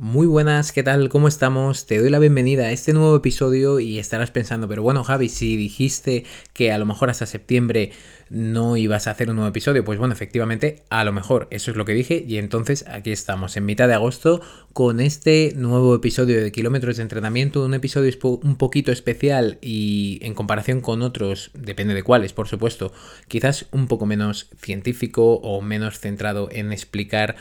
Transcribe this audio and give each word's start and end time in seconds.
Muy 0.00 0.28
buenas, 0.28 0.70
¿qué 0.70 0.84
tal? 0.84 1.08
¿Cómo 1.08 1.26
estamos? 1.26 1.86
Te 1.86 1.98
doy 1.98 2.08
la 2.08 2.20
bienvenida 2.20 2.66
a 2.66 2.70
este 2.70 2.92
nuevo 2.92 3.16
episodio 3.16 3.80
y 3.80 3.98
estarás 3.98 4.30
pensando, 4.30 4.68
pero 4.68 4.80
bueno 4.80 5.02
Javi, 5.02 5.28
si 5.28 5.56
dijiste 5.56 6.24
que 6.52 6.70
a 6.70 6.78
lo 6.78 6.86
mejor 6.86 7.10
hasta 7.10 7.26
septiembre 7.26 7.90
no 8.30 8.76
ibas 8.76 9.08
a 9.08 9.10
hacer 9.10 9.28
un 9.28 9.34
nuevo 9.34 9.48
episodio, 9.48 9.84
pues 9.84 9.98
bueno, 9.98 10.14
efectivamente, 10.14 10.84
a 10.88 11.02
lo 11.02 11.10
mejor 11.10 11.48
eso 11.50 11.72
es 11.72 11.76
lo 11.76 11.84
que 11.84 11.94
dije 11.94 12.24
y 12.28 12.38
entonces 12.38 12.84
aquí 12.86 13.10
estamos 13.10 13.56
en 13.56 13.64
mitad 13.64 13.88
de 13.88 13.94
agosto 13.94 14.40
con 14.72 15.00
este 15.00 15.52
nuevo 15.56 15.96
episodio 15.96 16.40
de 16.40 16.52
kilómetros 16.52 16.98
de 16.98 17.02
entrenamiento, 17.02 17.64
un 17.64 17.74
episodio 17.74 18.16
un 18.22 18.54
poquito 18.54 18.92
especial 18.92 19.58
y 19.60 20.20
en 20.22 20.34
comparación 20.34 20.80
con 20.80 21.02
otros, 21.02 21.50
depende 21.54 21.94
de 21.94 22.04
cuáles, 22.04 22.32
por 22.32 22.46
supuesto, 22.46 22.92
quizás 23.26 23.66
un 23.72 23.88
poco 23.88 24.06
menos 24.06 24.48
científico 24.62 25.40
o 25.42 25.60
menos 25.60 25.98
centrado 25.98 26.50
en 26.52 26.70
explicar 26.70 27.34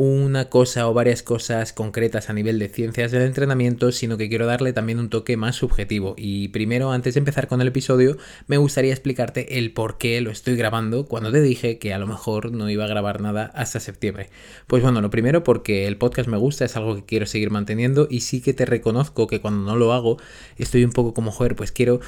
una 0.00 0.48
cosa 0.48 0.88
o 0.88 0.94
varias 0.94 1.22
cosas 1.22 1.74
concretas 1.74 2.30
a 2.30 2.32
nivel 2.32 2.58
de 2.58 2.70
ciencias 2.70 3.10
del 3.10 3.20
entrenamiento, 3.20 3.92
sino 3.92 4.16
que 4.16 4.30
quiero 4.30 4.46
darle 4.46 4.72
también 4.72 4.98
un 4.98 5.10
toque 5.10 5.36
más 5.36 5.56
subjetivo. 5.56 6.14
Y 6.16 6.48
primero, 6.48 6.90
antes 6.90 7.12
de 7.12 7.18
empezar 7.18 7.48
con 7.48 7.60
el 7.60 7.68
episodio, 7.68 8.16
me 8.46 8.56
gustaría 8.56 8.92
explicarte 8.92 9.58
el 9.58 9.74
por 9.74 9.98
qué 9.98 10.22
lo 10.22 10.30
estoy 10.30 10.56
grabando 10.56 11.04
cuando 11.04 11.30
te 11.30 11.42
dije 11.42 11.78
que 11.78 11.92
a 11.92 11.98
lo 11.98 12.06
mejor 12.06 12.50
no 12.50 12.70
iba 12.70 12.84
a 12.84 12.88
grabar 12.88 13.20
nada 13.20 13.52
hasta 13.54 13.78
septiembre. 13.78 14.30
Pues 14.66 14.82
bueno, 14.82 15.02
lo 15.02 15.10
primero 15.10 15.44
porque 15.44 15.86
el 15.86 15.98
podcast 15.98 16.30
me 16.30 16.38
gusta, 16.38 16.64
es 16.64 16.76
algo 16.76 16.96
que 16.96 17.04
quiero 17.04 17.26
seguir 17.26 17.50
manteniendo 17.50 18.08
y 18.10 18.20
sí 18.20 18.40
que 18.40 18.54
te 18.54 18.64
reconozco 18.64 19.26
que 19.26 19.42
cuando 19.42 19.70
no 19.70 19.76
lo 19.76 19.92
hago 19.92 20.16
estoy 20.56 20.82
un 20.82 20.92
poco 20.92 21.12
como, 21.12 21.30
joder, 21.30 21.54
pues 21.56 21.72
quiero 21.72 22.00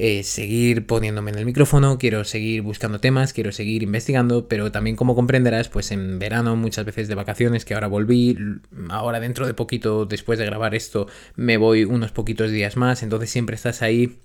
eh, 0.00 0.22
seguir 0.22 0.86
poniéndome 0.86 1.32
en 1.32 1.38
el 1.38 1.44
micrófono, 1.44 1.98
quiero 1.98 2.22
seguir 2.22 2.62
buscando 2.62 3.00
temas, 3.00 3.32
quiero 3.32 3.50
seguir 3.50 3.82
investigando, 3.82 4.46
pero 4.46 4.70
también 4.70 4.94
como 4.94 5.16
comprenderás, 5.16 5.68
pues 5.68 5.90
en 5.90 6.20
verano 6.20 6.54
muchas 6.54 6.86
veces 6.86 7.08
de 7.08 7.16
vacaciones, 7.16 7.64
que 7.64 7.74
ahora 7.74 7.88
volví, 7.88 8.38
ahora 8.90 9.18
dentro 9.18 9.44
de 9.44 9.54
poquito, 9.54 10.06
después 10.06 10.38
de 10.38 10.44
grabar 10.44 10.76
esto, 10.76 11.08
me 11.34 11.56
voy 11.56 11.82
unos 11.82 12.12
poquitos 12.12 12.52
días 12.52 12.76
más, 12.76 13.02
entonces 13.02 13.28
siempre 13.28 13.56
estás 13.56 13.82
ahí 13.82 14.20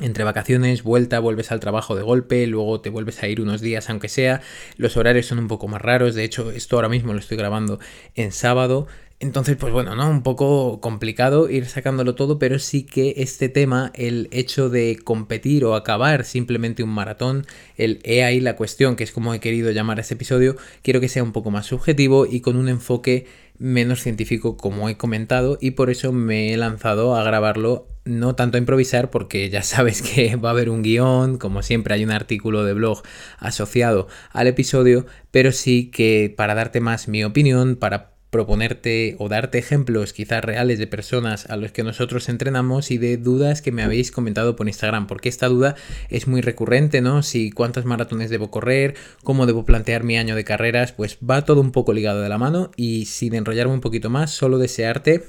entre 0.00 0.24
vacaciones, 0.24 0.82
vuelta, 0.82 1.18
vuelves 1.18 1.50
al 1.50 1.60
trabajo 1.60 1.96
de 1.96 2.02
golpe, 2.02 2.46
luego 2.46 2.82
te 2.82 2.90
vuelves 2.90 3.22
a 3.22 3.28
ir 3.28 3.40
unos 3.40 3.62
días 3.62 3.88
aunque 3.88 4.10
sea, 4.10 4.42
los 4.76 4.98
horarios 4.98 5.24
son 5.24 5.38
un 5.38 5.48
poco 5.48 5.66
más 5.66 5.80
raros, 5.80 6.14
de 6.14 6.24
hecho 6.24 6.50
esto 6.50 6.76
ahora 6.76 6.90
mismo 6.90 7.14
lo 7.14 7.18
estoy 7.18 7.38
grabando 7.38 7.80
en 8.14 8.32
sábado, 8.32 8.86
entonces, 9.18 9.56
pues 9.56 9.72
bueno, 9.72 9.94
¿no? 9.94 10.10
Un 10.10 10.22
poco 10.22 10.80
complicado 10.82 11.48
ir 11.48 11.64
sacándolo 11.66 12.14
todo, 12.14 12.38
pero 12.38 12.58
sí 12.58 12.82
que 12.84 13.14
este 13.16 13.48
tema, 13.48 13.90
el 13.94 14.28
hecho 14.30 14.68
de 14.68 14.98
competir 15.02 15.64
o 15.64 15.74
acabar 15.74 16.24
simplemente 16.24 16.82
un 16.82 16.90
maratón, 16.90 17.46
el 17.78 18.00
he 18.04 18.24
ahí 18.24 18.40
la 18.40 18.56
cuestión, 18.56 18.94
que 18.94 19.04
es 19.04 19.12
como 19.12 19.32
he 19.32 19.40
querido 19.40 19.70
llamar 19.70 19.96
a 19.96 20.02
este 20.02 20.14
episodio, 20.14 20.56
quiero 20.82 21.00
que 21.00 21.08
sea 21.08 21.22
un 21.22 21.32
poco 21.32 21.50
más 21.50 21.64
subjetivo 21.64 22.26
y 22.26 22.40
con 22.42 22.56
un 22.56 22.68
enfoque 22.68 23.26
menos 23.58 24.02
científico 24.02 24.58
como 24.58 24.90
he 24.90 24.98
comentado 24.98 25.56
y 25.62 25.70
por 25.70 25.88
eso 25.88 26.12
me 26.12 26.52
he 26.52 26.56
lanzado 26.58 27.16
a 27.16 27.24
grabarlo 27.24 27.88
no 28.04 28.34
tanto 28.34 28.58
a 28.58 28.60
improvisar 28.60 29.10
porque 29.10 29.48
ya 29.48 29.62
sabes 29.62 30.02
que 30.02 30.36
va 30.36 30.50
a 30.50 30.52
haber 30.52 30.68
un 30.68 30.82
guion, 30.82 31.38
como 31.38 31.62
siempre 31.62 31.94
hay 31.94 32.04
un 32.04 32.10
artículo 32.10 32.64
de 32.64 32.74
blog 32.74 33.02
asociado 33.38 34.08
al 34.32 34.46
episodio, 34.46 35.06
pero 35.30 35.52
sí 35.52 35.90
que 35.90 36.34
para 36.36 36.54
darte 36.54 36.80
más 36.80 37.08
mi 37.08 37.24
opinión, 37.24 37.76
para 37.76 38.15
proponerte 38.36 39.16
o 39.18 39.30
darte 39.30 39.56
ejemplos 39.56 40.12
quizás 40.12 40.44
reales 40.44 40.78
de 40.78 40.86
personas 40.86 41.46
a 41.46 41.56
los 41.56 41.72
que 41.72 41.82
nosotros 41.82 42.28
entrenamos 42.28 42.90
y 42.90 42.98
de 42.98 43.16
dudas 43.16 43.62
que 43.62 43.72
me 43.72 43.82
habéis 43.82 44.12
comentado 44.12 44.56
por 44.56 44.66
Instagram, 44.66 45.06
porque 45.06 45.30
esta 45.30 45.48
duda 45.48 45.74
es 46.10 46.28
muy 46.28 46.42
recurrente, 46.42 47.00
¿no? 47.00 47.22
Si 47.22 47.50
cuántas 47.50 47.86
maratones 47.86 48.28
debo 48.28 48.50
correr, 48.50 48.94
cómo 49.24 49.46
debo 49.46 49.64
plantear 49.64 50.04
mi 50.04 50.18
año 50.18 50.36
de 50.36 50.44
carreras, 50.44 50.92
pues 50.92 51.16
va 51.18 51.46
todo 51.46 51.62
un 51.62 51.72
poco 51.72 51.94
ligado 51.94 52.20
de 52.20 52.28
la 52.28 52.36
mano 52.36 52.70
y 52.76 53.06
sin 53.06 53.34
enrollarme 53.34 53.72
un 53.72 53.80
poquito 53.80 54.10
más, 54.10 54.32
solo 54.32 54.58
desearte 54.58 55.24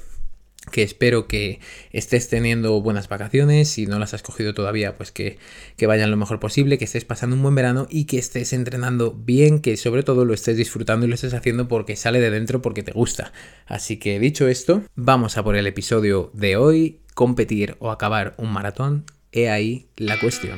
que 0.71 0.83
espero 0.83 1.27
que 1.27 1.59
estés 1.91 2.29
teniendo 2.29 2.81
buenas 2.81 3.07
vacaciones, 3.07 3.69
si 3.69 3.85
no 3.85 3.99
las 3.99 4.13
has 4.13 4.23
cogido 4.23 4.53
todavía, 4.53 4.97
pues 4.97 5.11
que, 5.11 5.37
que, 5.75 5.87
vayan 5.87 6.11
lo 6.11 6.17
mejor 6.17 6.39
posible, 6.39 6.77
que 6.77 6.85
estés 6.85 7.05
pasando 7.05 7.35
un 7.35 7.42
buen 7.42 7.55
verano 7.55 7.87
y 7.89 8.05
que 8.05 8.17
estés 8.17 8.53
entrenando 8.53 9.14
bien, 9.14 9.59
que 9.59 9.77
sobre 9.77 10.03
todo 10.03 10.25
lo 10.25 10.33
estés 10.33 10.58
disfrutando 10.58 11.05
y 11.05 11.09
lo 11.09 11.15
estés 11.15 11.33
haciendo 11.33 11.67
porque 11.67 11.95
sale 11.95 12.19
de 12.19 12.30
dentro, 12.30 12.61
porque 12.61 12.83
te 12.83 12.92
gusta. 12.92 13.31
Así 13.65 13.97
que 13.97 14.19
dicho 14.19 14.47
esto, 14.47 14.83
vamos 14.95 15.37
a 15.37 15.43
por 15.43 15.55
el 15.55 15.67
episodio 15.67 16.31
de 16.33 16.58
hoy, 16.58 16.99
competir 17.13 17.75
o 17.80 17.92
acabar 17.92 18.36
un 18.37 18.52
maratón, 18.52 19.05
he 19.31 19.49
ahí 19.49 19.87
la 19.95 20.19
cuestión. 20.19 20.58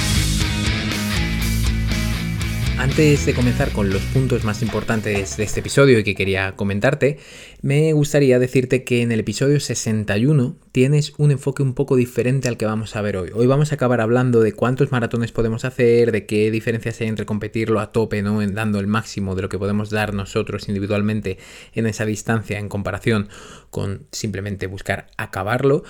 Antes 2.81 3.27
de 3.27 3.35
comenzar 3.35 3.71
con 3.73 3.91
los 3.91 4.01
puntos 4.05 4.43
más 4.43 4.63
importantes 4.63 5.37
de 5.37 5.43
este 5.43 5.59
episodio 5.59 5.99
y 5.99 6.03
que 6.03 6.15
quería 6.15 6.55
comentarte, 6.55 7.19
me 7.61 7.93
gustaría 7.93 8.39
decirte 8.39 8.83
que 8.83 9.03
en 9.03 9.11
el 9.11 9.19
episodio 9.19 9.59
61 9.59 10.55
tienes 10.71 11.13
un 11.19 11.29
enfoque 11.29 11.61
un 11.61 11.75
poco 11.75 11.95
diferente 11.95 12.47
al 12.47 12.57
que 12.57 12.65
vamos 12.65 12.95
a 12.95 13.03
ver 13.03 13.17
hoy. 13.17 13.29
Hoy 13.35 13.45
vamos 13.45 13.71
a 13.71 13.75
acabar 13.75 14.01
hablando 14.01 14.41
de 14.41 14.53
cuántos 14.53 14.91
maratones 14.91 15.31
podemos 15.31 15.63
hacer, 15.63 16.11
de 16.11 16.25
qué 16.25 16.49
diferencias 16.49 16.99
hay 17.01 17.07
entre 17.07 17.27
competirlo 17.27 17.79
a 17.79 17.91
tope, 17.91 18.23
¿no? 18.23 18.41
Dando 18.47 18.79
el 18.79 18.87
máximo 18.87 19.35
de 19.35 19.43
lo 19.43 19.49
que 19.49 19.59
podemos 19.59 19.91
dar 19.91 20.15
nosotros 20.15 20.67
individualmente 20.67 21.37
en 21.75 21.85
esa 21.85 22.05
distancia 22.05 22.57
en 22.57 22.67
comparación 22.67 23.29
con 23.69 24.07
simplemente 24.11 24.65
buscar 24.65 25.05
acabarlo 25.17 25.83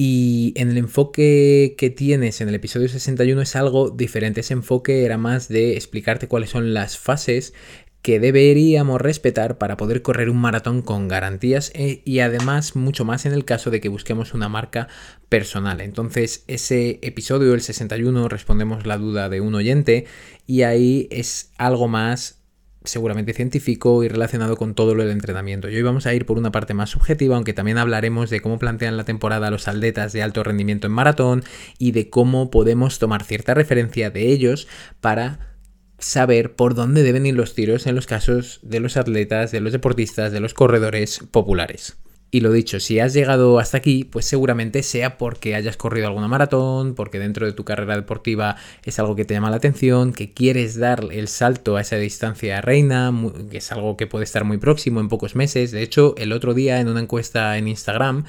y 0.00 0.52
en 0.54 0.70
el 0.70 0.78
enfoque 0.78 1.74
que 1.76 1.90
tienes 1.90 2.40
en 2.40 2.48
el 2.48 2.54
episodio 2.54 2.88
61 2.88 3.42
es 3.42 3.56
algo 3.56 3.90
diferente. 3.90 4.42
Ese 4.42 4.52
enfoque 4.52 5.04
era 5.04 5.18
más 5.18 5.48
de 5.48 5.72
explicarte 5.72 6.28
cuáles 6.28 6.50
son 6.50 6.72
las 6.72 6.96
fases 6.96 7.52
que 8.00 8.20
deberíamos 8.20 9.00
respetar 9.00 9.58
para 9.58 9.76
poder 9.76 10.02
correr 10.02 10.30
un 10.30 10.36
maratón 10.36 10.82
con 10.82 11.08
garantías 11.08 11.72
eh, 11.74 12.00
y 12.04 12.20
además 12.20 12.76
mucho 12.76 13.04
más 13.04 13.26
en 13.26 13.32
el 13.32 13.44
caso 13.44 13.72
de 13.72 13.80
que 13.80 13.88
busquemos 13.88 14.34
una 14.34 14.48
marca 14.48 14.86
personal. 15.28 15.80
Entonces 15.80 16.44
ese 16.46 17.00
episodio, 17.02 17.52
el 17.52 17.60
61, 17.60 18.28
respondemos 18.28 18.86
la 18.86 18.98
duda 18.98 19.28
de 19.28 19.40
un 19.40 19.56
oyente 19.56 20.06
y 20.46 20.62
ahí 20.62 21.08
es 21.10 21.50
algo 21.58 21.88
más 21.88 22.37
seguramente 22.84 23.32
científico 23.32 24.02
y 24.04 24.08
relacionado 24.08 24.56
con 24.56 24.74
todo 24.74 24.94
lo 24.94 25.02
del 25.02 25.12
entrenamiento. 25.12 25.68
Y 25.68 25.76
hoy 25.76 25.82
vamos 25.82 26.06
a 26.06 26.14
ir 26.14 26.26
por 26.26 26.38
una 26.38 26.52
parte 26.52 26.74
más 26.74 26.90
subjetiva, 26.90 27.36
aunque 27.36 27.52
también 27.52 27.78
hablaremos 27.78 28.30
de 28.30 28.40
cómo 28.40 28.58
plantean 28.58 28.96
la 28.96 29.04
temporada 29.04 29.50
los 29.50 29.68
atletas 29.68 30.12
de 30.12 30.22
alto 30.22 30.44
rendimiento 30.44 30.86
en 30.86 30.92
maratón 30.92 31.44
y 31.78 31.92
de 31.92 32.10
cómo 32.10 32.50
podemos 32.50 32.98
tomar 32.98 33.24
cierta 33.24 33.54
referencia 33.54 34.10
de 34.10 34.28
ellos 34.32 34.68
para 35.00 35.56
saber 35.98 36.54
por 36.54 36.74
dónde 36.74 37.02
deben 37.02 37.26
ir 37.26 37.34
los 37.34 37.54
tiros 37.54 37.86
en 37.86 37.94
los 37.94 38.06
casos 38.06 38.60
de 38.62 38.80
los 38.80 38.96
atletas, 38.96 39.50
de 39.50 39.60
los 39.60 39.72
deportistas, 39.72 40.32
de 40.32 40.40
los 40.40 40.54
corredores 40.54 41.20
populares. 41.30 41.96
Y 42.30 42.40
lo 42.40 42.52
dicho, 42.52 42.78
si 42.78 43.00
has 43.00 43.14
llegado 43.14 43.58
hasta 43.58 43.78
aquí, 43.78 44.04
pues 44.04 44.26
seguramente 44.26 44.82
sea 44.82 45.16
porque 45.16 45.54
hayas 45.54 45.78
corrido 45.78 46.08
alguna 46.08 46.28
maratón, 46.28 46.94
porque 46.94 47.18
dentro 47.18 47.46
de 47.46 47.52
tu 47.52 47.64
carrera 47.64 47.96
deportiva 47.96 48.56
es 48.84 48.98
algo 48.98 49.16
que 49.16 49.24
te 49.24 49.32
llama 49.32 49.48
la 49.48 49.56
atención, 49.56 50.12
que 50.12 50.34
quieres 50.34 50.78
dar 50.78 51.06
el 51.10 51.28
salto 51.28 51.76
a 51.76 51.80
esa 51.80 51.96
distancia 51.96 52.60
reina, 52.60 53.14
que 53.50 53.58
es 53.58 53.72
algo 53.72 53.96
que 53.96 54.06
puede 54.06 54.24
estar 54.24 54.44
muy 54.44 54.58
próximo 54.58 55.00
en 55.00 55.08
pocos 55.08 55.36
meses. 55.36 55.70
De 55.70 55.82
hecho, 55.82 56.14
el 56.18 56.32
otro 56.32 56.52
día 56.52 56.80
en 56.80 56.88
una 56.88 57.00
encuesta 57.00 57.56
en 57.56 57.66
Instagram 57.66 58.24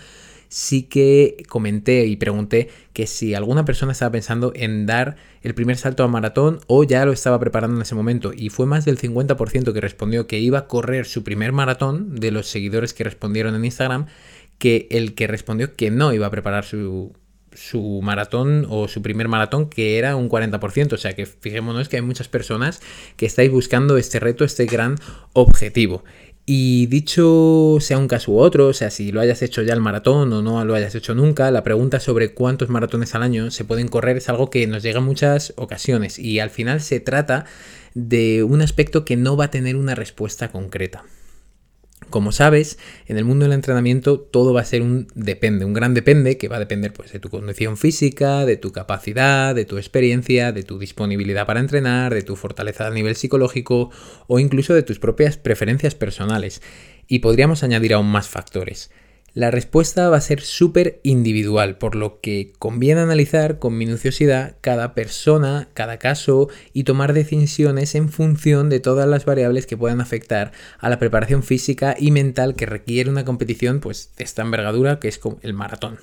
sí 0.49 0.83
que 0.83 1.45
comenté 1.47 2.05
y 2.05 2.17
pregunté 2.17 2.69
que 2.91 3.07
si 3.07 3.33
alguna 3.35 3.63
persona 3.63 3.93
estaba 3.93 4.11
pensando 4.11 4.51
en 4.55 4.85
dar 4.85 5.15
el 5.41 5.53
primer 5.53 5.77
salto 5.77 6.03
a 6.03 6.07
maratón 6.07 6.59
o 6.67 6.83
ya 6.83 7.05
lo 7.05 7.13
estaba 7.13 7.39
preparando 7.39 7.77
en 7.77 7.83
ese 7.83 7.95
momento. 7.95 8.33
Y 8.35 8.49
fue 8.49 8.65
más 8.65 8.83
del 8.83 8.97
50% 8.99 9.71
que 9.71 9.81
respondió 9.81 10.27
que 10.27 10.39
iba 10.39 10.59
a 10.59 10.67
correr 10.67 11.05
su 11.05 11.23
primer 11.23 11.53
maratón 11.53 12.15
de 12.15 12.31
los 12.31 12.47
seguidores 12.47 12.93
que 12.93 13.05
respondieron 13.05 13.55
en 13.55 13.63
Instagram 13.63 14.07
que 14.57 14.87
el 14.91 15.15
que 15.15 15.27
respondió 15.27 15.75
que 15.75 15.89
no 15.91 16.11
iba 16.11 16.27
a 16.27 16.31
preparar 16.31 16.65
su, 16.65 17.13
su 17.53 18.01
maratón 18.03 18.65
o 18.69 18.87
su 18.87 19.01
primer 19.01 19.27
maratón 19.27 19.69
que 19.69 19.97
era 19.97 20.15
un 20.15 20.29
40%. 20.29 20.93
O 20.93 20.97
sea 20.97 21.13
que 21.13 21.25
fijémonos 21.25 21.89
que 21.89 21.97
hay 21.97 22.01
muchas 22.01 22.27
personas 22.27 22.81
que 23.15 23.25
estáis 23.25 23.51
buscando 23.51 23.97
este 23.97 24.19
reto, 24.19 24.43
este 24.43 24.65
gran 24.65 24.95
objetivo. 25.33 26.03
Y 26.51 26.87
dicho 26.87 27.77
sea 27.79 27.99
un 27.99 28.07
caso 28.07 28.31
u 28.31 28.39
otro, 28.39 28.69
o 28.69 28.73
sea, 28.73 28.89
si 28.89 29.11
lo 29.11 29.21
hayas 29.21 29.43
hecho 29.43 29.61
ya 29.61 29.75
el 29.75 29.81
maratón 29.81 30.33
o 30.33 30.41
no 30.41 30.65
lo 30.65 30.73
hayas 30.73 30.95
hecho 30.95 31.13
nunca, 31.13 31.51
la 31.51 31.61
pregunta 31.61 31.99
sobre 31.99 32.33
cuántos 32.33 32.69
maratones 32.69 33.13
al 33.13 33.21
año 33.21 33.51
se 33.51 33.65
pueden 33.65 33.87
correr 33.87 34.17
es 34.17 34.29
algo 34.29 34.49
que 34.49 34.65
nos 34.65 34.81
llega 34.81 34.97
en 34.97 35.05
muchas 35.05 35.53
ocasiones 35.57 36.17
y 36.17 36.39
al 36.39 36.49
final 36.49 36.81
se 36.81 36.99
trata 37.01 37.45
de 37.93 38.41
un 38.41 38.63
aspecto 38.63 39.05
que 39.05 39.15
no 39.15 39.37
va 39.37 39.45
a 39.45 39.51
tener 39.51 39.75
una 39.75 39.93
respuesta 39.93 40.51
concreta. 40.51 41.03
Como 42.09 42.31
sabes, 42.31 42.79
en 43.07 43.17
el 43.17 43.25
mundo 43.25 43.45
del 43.45 43.53
entrenamiento 43.53 44.19
todo 44.19 44.53
va 44.53 44.61
a 44.61 44.65
ser 44.65 44.81
un 44.81 45.07
depende, 45.13 45.65
un 45.65 45.73
gran 45.73 45.93
depende 45.93 46.37
que 46.37 46.47
va 46.47 46.55
a 46.55 46.59
depender 46.59 46.91
pues, 46.91 47.11
de 47.11 47.19
tu 47.19 47.29
condición 47.29 47.77
física, 47.77 48.45
de 48.45 48.57
tu 48.57 48.71
capacidad, 48.71 49.53
de 49.53 49.65
tu 49.65 49.77
experiencia, 49.77 50.51
de 50.51 50.63
tu 50.63 50.79
disponibilidad 50.79 51.45
para 51.45 51.59
entrenar, 51.59 52.13
de 52.13 52.23
tu 52.23 52.35
fortaleza 52.35 52.87
a 52.87 52.91
nivel 52.91 53.15
psicológico 53.15 53.91
o 54.27 54.39
incluso 54.39 54.73
de 54.73 54.83
tus 54.83 54.99
propias 54.99 55.37
preferencias 55.37 55.93
personales. 55.93 56.61
Y 57.07 57.19
podríamos 57.19 57.63
añadir 57.63 57.93
aún 57.93 58.07
más 58.07 58.27
factores. 58.27 58.89
La 59.33 59.51
respuesta 59.51 60.09
va 60.09 60.17
a 60.17 60.21
ser 60.21 60.41
súper 60.41 60.99
individual, 61.03 61.77
por 61.77 61.95
lo 61.95 62.19
que 62.19 62.53
conviene 62.57 63.01
analizar 63.01 63.59
con 63.59 63.77
minuciosidad 63.77 64.55
cada 64.61 64.93
persona, 64.93 65.69
cada 65.73 65.97
caso 65.97 66.49
y 66.73 66.83
tomar 66.83 67.13
decisiones 67.13 67.95
en 67.95 68.09
función 68.09 68.69
de 68.69 68.79
todas 68.79 69.07
las 69.07 69.25
variables 69.25 69.65
que 69.65 69.77
puedan 69.77 70.01
afectar 70.01 70.51
a 70.79 70.89
la 70.89 70.99
preparación 70.99 71.43
física 71.43 71.95
y 71.97 72.11
mental 72.11 72.55
que 72.55 72.65
requiere 72.65 73.09
una 73.09 73.25
competición 73.25 73.79
pues, 73.79 74.11
de 74.17 74.23
esta 74.23 74.41
envergadura 74.41 74.99
que 74.99 75.07
es 75.07 75.19
el 75.41 75.53
maratón. 75.53 75.99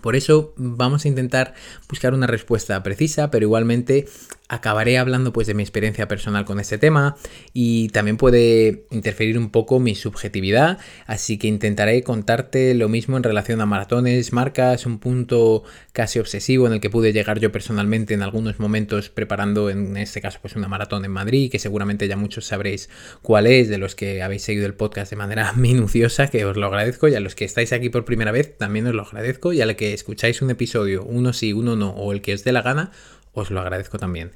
Por 0.00 0.16
eso 0.16 0.52
vamos 0.56 1.04
a 1.04 1.08
intentar 1.08 1.54
buscar 1.88 2.14
una 2.14 2.26
respuesta 2.26 2.82
precisa, 2.82 3.30
pero 3.30 3.46
igualmente 3.46 4.06
acabaré 4.48 4.98
hablando 4.98 5.32
pues 5.32 5.46
de 5.46 5.54
mi 5.54 5.62
experiencia 5.62 6.08
personal 6.08 6.44
con 6.44 6.58
este 6.60 6.78
tema 6.78 7.16
y 7.52 7.88
también 7.88 8.16
puede 8.16 8.86
interferir 8.90 9.38
un 9.38 9.50
poco 9.50 9.78
mi 9.78 9.94
subjetividad, 9.94 10.78
así 11.06 11.38
que 11.38 11.48
intentaré 11.48 12.02
contarte 12.02 12.74
lo 12.74 12.88
mismo 12.88 13.16
en 13.16 13.22
relación 13.22 13.60
a 13.60 13.66
maratones, 13.66 14.32
marcas, 14.32 14.86
un 14.86 14.98
punto 14.98 15.64
casi 15.92 16.18
obsesivo 16.18 16.66
en 16.66 16.74
el 16.74 16.80
que 16.80 16.90
pude 16.90 17.12
llegar 17.12 17.40
yo 17.40 17.52
personalmente 17.52 18.14
en 18.14 18.22
algunos 18.22 18.58
momentos 18.58 19.10
preparando 19.10 19.70
en 19.70 19.96
este 19.96 20.20
caso 20.20 20.38
pues 20.40 20.56
una 20.56 20.68
maratón 20.68 21.04
en 21.04 21.10
Madrid, 21.10 21.50
que 21.50 21.58
seguramente 21.58 22.08
ya 22.08 22.16
muchos 22.16 22.46
sabréis 22.46 22.88
cuál 23.22 23.46
es, 23.46 23.68
de 23.68 23.78
los 23.78 23.94
que 23.94 24.22
habéis 24.22 24.42
seguido 24.42 24.66
el 24.66 24.74
podcast 24.74 25.10
de 25.10 25.16
manera 25.16 25.52
minuciosa, 25.56 26.28
que 26.28 26.44
os 26.44 26.56
lo 26.56 26.66
agradezco, 26.66 27.08
y 27.08 27.14
a 27.14 27.20
los 27.20 27.34
que 27.34 27.44
estáis 27.44 27.72
aquí 27.72 27.90
por 27.90 28.04
primera 28.04 28.32
vez 28.32 28.56
también 28.56 28.86
os 28.86 28.94
lo 28.94 29.02
agradezco, 29.02 29.52
y 29.52 29.60
a 29.60 29.66
los 29.66 29.76
que 29.76 29.92
escucháis 29.92 30.42
un 30.42 30.50
episodio, 30.50 31.04
uno 31.04 31.32
sí, 31.32 31.52
uno 31.52 31.76
no, 31.76 31.90
o 31.90 32.12
el 32.12 32.22
que 32.22 32.34
os 32.34 32.44
dé 32.44 32.52
la 32.52 32.62
gana, 32.62 32.92
os 33.32 33.50
lo 33.50 33.60
agradezco 33.60 33.98
también. 33.98 34.32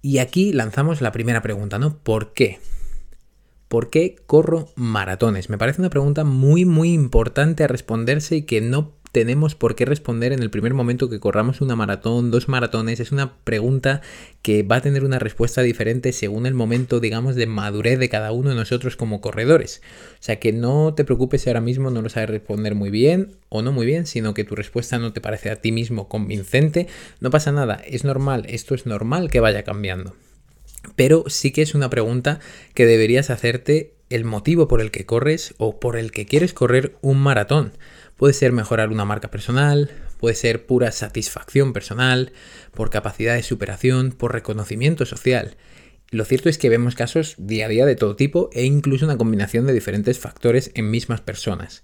Y 0.00 0.18
aquí 0.18 0.52
lanzamos 0.52 1.00
la 1.00 1.12
primera 1.12 1.42
pregunta, 1.42 1.78
¿no? 1.78 1.98
¿Por 1.98 2.32
qué? 2.32 2.58
¿Por 3.68 3.88
qué 3.88 4.16
corro 4.26 4.68
maratones? 4.74 5.48
Me 5.48 5.58
parece 5.58 5.80
una 5.80 5.90
pregunta 5.90 6.24
muy, 6.24 6.64
muy 6.64 6.92
importante 6.92 7.64
a 7.64 7.68
responderse 7.68 8.36
y 8.36 8.42
que 8.42 8.60
no 8.60 8.92
tenemos 9.12 9.54
por 9.54 9.74
qué 9.74 9.84
responder 9.84 10.32
en 10.32 10.42
el 10.42 10.50
primer 10.50 10.72
momento 10.72 11.10
que 11.10 11.20
corramos 11.20 11.60
una 11.60 11.76
maratón, 11.76 12.30
dos 12.30 12.48
maratones. 12.48 12.98
Es 12.98 13.12
una 13.12 13.34
pregunta 13.44 14.00
que 14.40 14.62
va 14.62 14.76
a 14.76 14.80
tener 14.80 15.04
una 15.04 15.18
respuesta 15.18 15.60
diferente 15.60 16.12
según 16.12 16.46
el 16.46 16.54
momento, 16.54 16.98
digamos, 16.98 17.36
de 17.36 17.46
madurez 17.46 17.98
de 17.98 18.08
cada 18.08 18.32
uno 18.32 18.48
de 18.48 18.56
nosotros 18.56 18.96
como 18.96 19.20
corredores. 19.20 19.82
O 20.14 20.22
sea 20.22 20.40
que 20.40 20.52
no 20.52 20.94
te 20.94 21.04
preocupes 21.04 21.42
si 21.42 21.50
ahora 21.50 21.60
mismo 21.60 21.90
no 21.90 22.00
lo 22.00 22.08
sabes 22.08 22.30
responder 22.30 22.74
muy 22.74 22.90
bien 22.90 23.36
o 23.50 23.60
no 23.60 23.70
muy 23.70 23.84
bien, 23.84 24.06
sino 24.06 24.32
que 24.32 24.44
tu 24.44 24.56
respuesta 24.56 24.98
no 24.98 25.12
te 25.12 25.20
parece 25.20 25.50
a 25.50 25.56
ti 25.56 25.72
mismo 25.72 26.08
convincente. 26.08 26.88
No 27.20 27.28
pasa 27.28 27.52
nada, 27.52 27.82
es 27.86 28.04
normal, 28.04 28.46
esto 28.48 28.74
es 28.74 28.86
normal 28.86 29.30
que 29.30 29.40
vaya 29.40 29.62
cambiando. 29.62 30.16
Pero 30.96 31.24
sí 31.28 31.52
que 31.52 31.62
es 31.62 31.74
una 31.74 31.90
pregunta 31.90 32.40
que 32.74 32.86
deberías 32.86 33.28
hacerte 33.28 33.92
el 34.08 34.24
motivo 34.24 34.68
por 34.68 34.80
el 34.80 34.90
que 34.90 35.06
corres 35.06 35.54
o 35.58 35.80
por 35.80 35.96
el 35.96 36.12
que 36.12 36.26
quieres 36.26 36.52
correr 36.54 36.96
un 37.02 37.18
maratón. 37.18 37.72
Puede 38.22 38.34
ser 38.34 38.52
mejorar 38.52 38.92
una 38.92 39.04
marca 39.04 39.32
personal, 39.32 39.90
puede 40.20 40.36
ser 40.36 40.64
pura 40.64 40.92
satisfacción 40.92 41.72
personal, 41.72 42.32
por 42.72 42.88
capacidad 42.88 43.34
de 43.34 43.42
superación, 43.42 44.12
por 44.12 44.32
reconocimiento 44.32 45.06
social. 45.06 45.56
Lo 46.12 46.24
cierto 46.24 46.48
es 46.48 46.56
que 46.56 46.68
vemos 46.68 46.94
casos 46.94 47.34
día 47.36 47.66
a 47.66 47.68
día 47.68 47.84
de 47.84 47.96
todo 47.96 48.14
tipo 48.14 48.48
e 48.52 48.64
incluso 48.64 49.06
una 49.06 49.16
combinación 49.16 49.66
de 49.66 49.72
diferentes 49.72 50.20
factores 50.20 50.70
en 50.74 50.88
mismas 50.88 51.20
personas. 51.20 51.82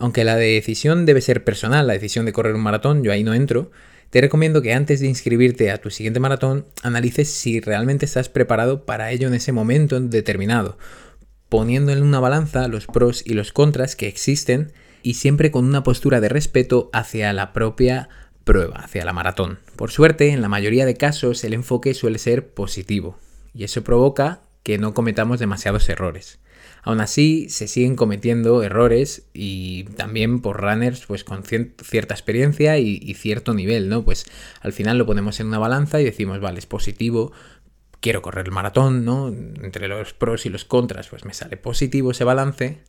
Aunque 0.00 0.24
la 0.24 0.34
decisión 0.34 1.06
debe 1.06 1.20
ser 1.20 1.44
personal, 1.44 1.86
la 1.86 1.92
decisión 1.92 2.26
de 2.26 2.32
correr 2.32 2.56
un 2.56 2.62
maratón, 2.62 3.04
yo 3.04 3.12
ahí 3.12 3.22
no 3.22 3.32
entro, 3.32 3.70
te 4.10 4.20
recomiendo 4.20 4.62
que 4.62 4.72
antes 4.72 4.98
de 4.98 5.06
inscribirte 5.06 5.70
a 5.70 5.78
tu 5.78 5.90
siguiente 5.90 6.18
maratón 6.18 6.66
analices 6.82 7.28
si 7.28 7.60
realmente 7.60 8.06
estás 8.06 8.28
preparado 8.28 8.86
para 8.86 9.12
ello 9.12 9.28
en 9.28 9.34
ese 9.34 9.52
momento 9.52 10.00
determinado, 10.00 10.78
poniendo 11.48 11.92
en 11.92 12.02
una 12.02 12.18
balanza 12.18 12.66
los 12.66 12.88
pros 12.88 13.22
y 13.24 13.34
los 13.34 13.52
contras 13.52 13.94
que 13.94 14.08
existen 14.08 14.72
y 15.06 15.14
siempre 15.14 15.52
con 15.52 15.64
una 15.64 15.84
postura 15.84 16.20
de 16.20 16.28
respeto 16.28 16.90
hacia 16.92 17.32
la 17.32 17.52
propia 17.52 18.08
prueba, 18.42 18.78
hacia 18.78 19.04
la 19.04 19.12
maratón. 19.12 19.60
Por 19.76 19.92
suerte, 19.92 20.30
en 20.30 20.42
la 20.42 20.48
mayoría 20.48 20.84
de 20.84 20.96
casos 20.96 21.44
el 21.44 21.54
enfoque 21.54 21.94
suele 21.94 22.18
ser 22.18 22.48
positivo 22.48 23.16
y 23.54 23.62
eso 23.62 23.84
provoca 23.84 24.40
que 24.64 24.78
no 24.78 24.94
cometamos 24.94 25.38
demasiados 25.38 25.88
errores. 25.88 26.40
Aún 26.82 27.00
así, 27.00 27.48
se 27.50 27.68
siguen 27.68 27.94
cometiendo 27.94 28.64
errores 28.64 29.28
y 29.32 29.84
también 29.96 30.40
por 30.40 30.60
runners 30.60 31.06
pues 31.06 31.22
con 31.22 31.44
cierta 31.44 32.14
experiencia 32.14 32.76
y, 32.78 33.14
cierto 33.14 33.54
nivel, 33.54 33.88
¿no? 33.88 34.04
Pues 34.04 34.26
al 34.60 34.72
final 34.72 34.98
lo 34.98 35.06
ponemos 35.06 35.38
en 35.38 35.46
una 35.46 35.60
balanza 35.60 36.00
y 36.00 36.04
decimos, 36.04 36.40
vale, 36.40 36.58
es 36.58 36.66
positivo, 36.66 37.30
quiero 38.00 38.22
correr 38.22 38.46
el 38.46 38.52
maratón, 38.52 39.04
¿no? 39.04 39.28
Entre 39.28 39.86
los 39.86 40.14
pros 40.14 40.46
y 40.46 40.48
los 40.48 40.64
contras, 40.64 41.06
pues 41.10 41.24
me 41.24 41.32
sale 41.32 41.56
positivo 41.56 42.10
ese 42.10 42.24
balance, 42.24 42.80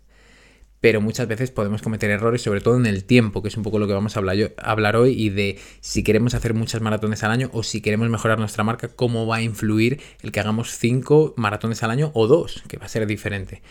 pero 0.82 1.02
muchas 1.02 1.28
veces 1.28 1.52
podemos 1.52 1.82
cometer 1.82 2.10
errores, 2.10 2.42
sobre 2.42 2.62
todo 2.62 2.78
en 2.78 2.86
el 2.86 3.04
tiempo, 3.04 3.42
que 3.42 3.48
es 3.48 3.58
un 3.58 3.64
poco 3.64 3.80
lo 3.80 3.88
que 3.88 3.94
vamos 3.94 4.16
a 4.16 4.20
hablar, 4.20 4.96
hoy, 4.96 5.12
y 5.12 5.30
de 5.30 5.58
si 5.82 6.04
queremos 6.04 6.34
hacer 6.34 6.54
muchas 6.54 6.82
maratones 6.82 7.24
al 7.24 7.32
año 7.32 7.50
o 7.54 7.64
si 7.64 7.82
queremos 7.82 8.10
mejorar 8.10 8.40
nuestra 8.40 8.64
marca, 8.64 8.90
cómo 8.90 9.26
va 9.26 9.38
a 9.38 9.42
influir 9.42 10.00
el 10.22 10.32
que 10.32 10.40
hagamos 10.40 10.78
cinco 10.78 11.34
maratones 11.38 11.84
al 11.84 11.92
año 11.92 12.12
o 12.14 12.28
dos, 12.28 12.64
que 12.68 12.78
va 12.78 12.86
a 12.86 12.90
ser 12.90 13.08
diferente. 13.08 13.62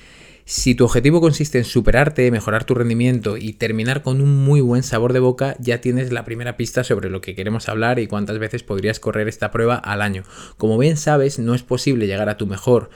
Si 0.49 0.77
tu 0.77 0.85
objetivo 0.85 1.21
consiste 1.21 1.59
en 1.59 1.65
superarte, 1.65 2.31
mejorar 2.31 2.63
tu 2.63 2.77
rendimiento 2.77 3.37
y 3.37 3.55
terminar 3.55 4.03
con 4.03 4.21
un 4.21 4.45
muy 4.45 4.61
buen 4.61 4.85
sabor 4.85 5.13
de 5.13 5.19
boca, 5.19 5.57
ya 5.59 5.81
tienes 5.81 6.13
la 6.13 6.25
primera 6.25 6.57
pista 6.57 6.85
sobre 6.85 7.11
lo 7.11 7.21
que 7.21 7.35
queremos 7.35 7.69
hablar 7.69 7.99
y 7.99 8.07
cuántas 8.07 8.39
veces 8.39 8.63
podrías 8.63 9.01
correr 9.01 9.27
esta 9.27 9.51
prueba 9.51 9.75
al 9.75 10.03
año. 10.03 10.23
Como 10.57 10.79
bien 10.79 10.97
sabes, 10.97 11.41
no 11.41 11.57
es 11.57 11.65
posible 11.65 12.07
llegar 12.07 12.29
a 12.29 12.37
tu 12.37 12.47
mejor 12.47 12.91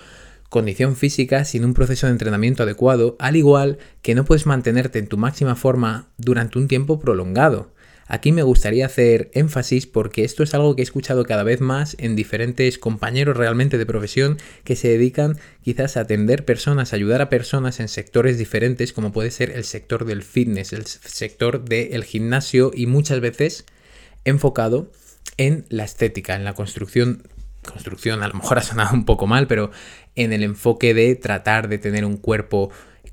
condición 0.50 0.96
física 0.96 1.46
sin 1.46 1.64
un 1.64 1.72
proceso 1.72 2.06
de 2.06 2.12
entrenamiento 2.12 2.64
adecuado, 2.64 3.16
al 3.18 3.36
igual 3.36 3.78
que 4.02 4.14
no 4.14 4.26
puedes 4.26 4.44
mantenerte 4.44 4.98
en 4.98 5.06
tu 5.06 5.16
máxima 5.16 5.56
forma 5.56 6.10
durante 6.18 6.58
un 6.58 6.68
tiempo 6.68 7.00
prolongado. 7.00 7.72
Aquí 8.08 8.32
me 8.32 8.42
gustaría 8.42 8.86
hacer 8.86 9.30
énfasis 9.34 9.86
porque 9.86 10.24
esto 10.24 10.42
es 10.42 10.52
algo 10.52 10.74
que 10.74 10.82
he 10.82 10.90
escuchado 10.90 11.24
cada 11.24 11.44
vez 11.44 11.60
más 11.60 11.94
en 12.00 12.16
diferentes 12.16 12.76
compañeros 12.76 13.36
realmente 13.36 13.78
de 13.78 13.86
profesión 13.86 14.38
que 14.64 14.74
se 14.74 14.88
dedican 14.88 15.38
quizás 15.62 15.96
a 15.96 16.00
atender 16.00 16.44
personas, 16.44 16.92
ayudar 16.92 17.22
a 17.22 17.28
personas 17.28 17.78
en 17.78 17.86
sectores 17.86 18.36
diferentes 18.36 18.92
como 18.92 19.12
puede 19.12 19.30
ser 19.30 19.52
el 19.52 19.62
sector 19.62 20.04
del 20.04 20.24
fitness, 20.24 20.72
el 20.72 20.86
sector 20.86 21.64
del 21.64 22.02
gimnasio 22.02 22.72
y 22.74 22.86
muchas 22.86 23.20
veces 23.20 23.64
enfocado 24.24 24.90
en 25.36 25.64
la 25.68 25.84
estética, 25.84 26.34
en 26.34 26.42
la 26.42 26.54
construcción 26.54 27.22
construcción, 27.62 28.22
a 28.22 28.28
lo 28.28 28.34
mejor 28.34 28.58
ha 28.58 28.62
sonado 28.62 28.94
un 28.94 29.04
poco 29.04 29.26
mal, 29.26 29.46
pero 29.46 29.70
en 30.16 30.32
el 30.32 30.42
enfoque 30.42 30.94
de 30.94 31.14
tratar 31.16 31.68
de 31.68 31.78
tener 31.78 32.04
un 32.04 32.16
cuerpo 32.16 32.70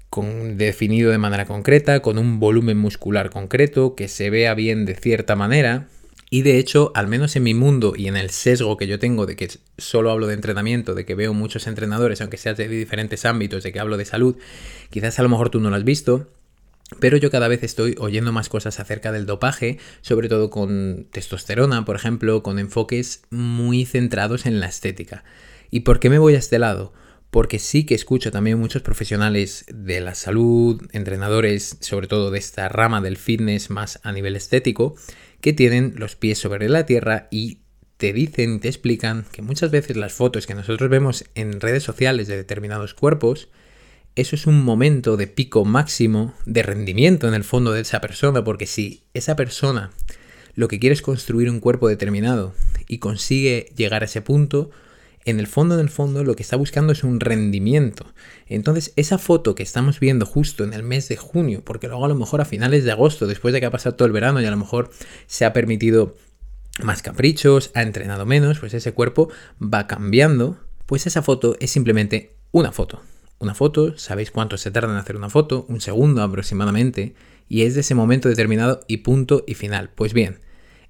con, 0.09 0.57
definido 0.57 1.11
de 1.11 1.17
manera 1.17 1.45
concreta, 1.45 2.01
con 2.01 2.17
un 2.17 2.39
volumen 2.39 2.77
muscular 2.77 3.29
concreto, 3.29 3.95
que 3.95 4.07
se 4.07 4.29
vea 4.29 4.53
bien 4.53 4.85
de 4.85 4.95
cierta 4.95 5.35
manera. 5.35 5.87
Y 6.29 6.41
de 6.41 6.57
hecho, 6.57 6.91
al 6.93 7.07
menos 7.07 7.35
en 7.37 7.43
mi 7.43 7.53
mundo 7.53 7.93
y 7.95 8.07
en 8.07 8.17
el 8.17 8.31
sesgo 8.31 8.75
que 8.75 8.87
yo 8.87 8.99
tengo 8.99 9.25
de 9.25 9.37
que 9.37 9.49
solo 9.77 10.11
hablo 10.11 10.27
de 10.27 10.33
entrenamiento, 10.33 10.93
de 10.93 11.05
que 11.05 11.15
veo 11.15 11.33
muchos 11.33 11.67
entrenadores, 11.67 12.19
aunque 12.19 12.37
seas 12.37 12.57
de 12.57 12.67
diferentes 12.67 13.23
ámbitos, 13.23 13.63
de 13.63 13.71
que 13.71 13.79
hablo 13.79 13.95
de 13.95 14.03
salud, 14.03 14.35
quizás 14.89 15.19
a 15.19 15.23
lo 15.23 15.29
mejor 15.29 15.49
tú 15.49 15.61
no 15.61 15.69
lo 15.69 15.77
has 15.77 15.85
visto, 15.85 16.29
pero 16.99 17.17
yo 17.17 17.29
cada 17.29 17.47
vez 17.47 17.63
estoy 17.63 17.95
oyendo 17.99 18.31
más 18.31 18.49
cosas 18.49 18.79
acerca 18.79 19.11
del 19.11 19.25
dopaje, 19.25 19.77
sobre 20.01 20.29
todo 20.29 20.49
con 20.49 21.07
testosterona, 21.11 21.85
por 21.85 21.95
ejemplo, 21.95 22.43
con 22.43 22.59
enfoques 22.59 23.23
muy 23.29 23.85
centrados 23.85 24.45
en 24.45 24.59
la 24.59 24.67
estética. 24.67 25.23
¿Y 25.69 25.81
por 25.81 25.99
qué 25.99 26.09
me 26.09 26.19
voy 26.19 26.35
a 26.35 26.39
este 26.39 26.59
lado? 26.59 26.93
Porque 27.29 27.59
sí 27.59 27.85
que 27.85 27.95
escucho 27.95 28.31
también 28.31 28.57
muchos 28.57 28.81
profesionales 28.81 29.65
de 29.67 29.99
la 29.99 30.15
salud, 30.15 30.81
entrenadores, 30.93 31.77
sobre 31.81 32.07
todo 32.07 32.31
de 32.31 32.39
esta 32.39 32.69
rama 32.69 33.01
del 33.01 33.17
fitness 33.17 33.69
más 33.69 33.99
a 34.03 34.13
nivel 34.13 34.37
estético, 34.37 34.95
que 35.41 35.51
tienen 35.51 35.93
los 35.97 36.15
pies 36.15 36.37
sobre 36.39 36.69
la 36.69 36.85
tierra 36.85 37.27
y 37.31 37.59
te 37.97 38.13
dicen, 38.13 38.59
te 38.59 38.69
explican 38.69 39.25
que 39.31 39.41
muchas 39.41 39.71
veces 39.71 39.97
las 39.97 40.13
fotos 40.13 40.47
que 40.47 40.55
nosotros 40.55 40.89
vemos 40.89 41.25
en 41.35 41.59
redes 41.59 41.83
sociales 41.83 42.27
de 42.27 42.37
determinados 42.37 42.93
cuerpos, 42.93 43.49
eso 44.17 44.35
es 44.35 44.47
un 44.47 44.63
momento 44.63 45.15
de 45.15 45.27
pico 45.27 45.63
máximo 45.63 46.33
de 46.47 46.63
rendimiento 46.63 47.27
en 47.27 47.35
el 47.35 47.43
fondo 47.43 47.71
de 47.71 47.81
esa 47.81 48.01
persona, 48.01 48.43
porque 48.43 48.65
si 48.65 49.03
esa 49.13 49.35
persona 49.35 49.91
lo 50.55 50.67
que 50.67 50.79
quiere 50.79 50.95
es 50.95 51.03
construir 51.03 51.51
un 51.51 51.59
cuerpo 51.59 51.87
determinado 51.87 52.55
y 52.87 52.97
consigue 52.97 53.71
llegar 53.75 54.01
a 54.01 54.05
ese 54.05 54.23
punto, 54.23 54.71
en 55.23 55.39
el 55.39 55.45
fondo 55.45 55.77
del 55.77 55.89
fondo 55.89 56.23
lo 56.23 56.35
que 56.35 56.41
está 56.41 56.55
buscando 56.55 56.93
es 56.93 57.03
un 57.03 57.19
rendimiento. 57.19 58.11
Entonces, 58.47 58.91
esa 58.95 59.19
foto 59.19 59.53
que 59.53 59.61
estamos 59.61 59.99
viendo 59.99 60.25
justo 60.25 60.63
en 60.63 60.73
el 60.73 60.81
mes 60.81 61.07
de 61.09 61.17
junio, 61.17 61.61
porque 61.63 61.87
luego 61.87 62.05
a 62.05 62.09
lo 62.09 62.15
mejor 62.15 62.41
a 62.41 62.45
finales 62.45 62.85
de 62.85 62.91
agosto, 62.91 63.27
después 63.27 63.53
de 63.53 63.59
que 63.59 63.67
ha 63.67 63.71
pasado 63.71 63.95
todo 63.95 64.07
el 64.07 64.13
verano 64.13 64.41
y 64.41 64.45
a 64.45 64.51
lo 64.51 64.57
mejor 64.57 64.89
se 65.27 65.45
ha 65.45 65.53
permitido 65.53 66.15
más 66.81 67.03
caprichos, 67.03 67.69
ha 67.75 67.83
entrenado 67.83 68.25
menos, 68.25 68.57
pues 68.57 68.73
ese 68.73 68.93
cuerpo 68.93 69.29
va 69.61 69.85
cambiando, 69.85 70.57
pues 70.87 71.05
esa 71.05 71.21
foto 71.21 71.55
es 71.59 71.69
simplemente 71.69 72.35
una 72.51 72.71
foto 72.71 73.03
una 73.39 73.53
foto, 73.53 73.97
sabéis 73.97 74.31
cuánto 74.31 74.57
se 74.57 74.71
tarda 74.71 74.91
en 74.91 74.97
hacer 74.97 75.15
una 75.15 75.29
foto, 75.29 75.65
un 75.69 75.81
segundo 75.81 76.23
aproximadamente, 76.23 77.13
y 77.47 77.63
es 77.63 77.75
de 77.75 77.81
ese 77.81 77.95
momento 77.95 78.29
determinado 78.29 78.81
y 78.87 78.97
punto 78.97 79.43
y 79.47 79.53
final. 79.53 79.89
Pues 79.95 80.13
bien, 80.13 80.39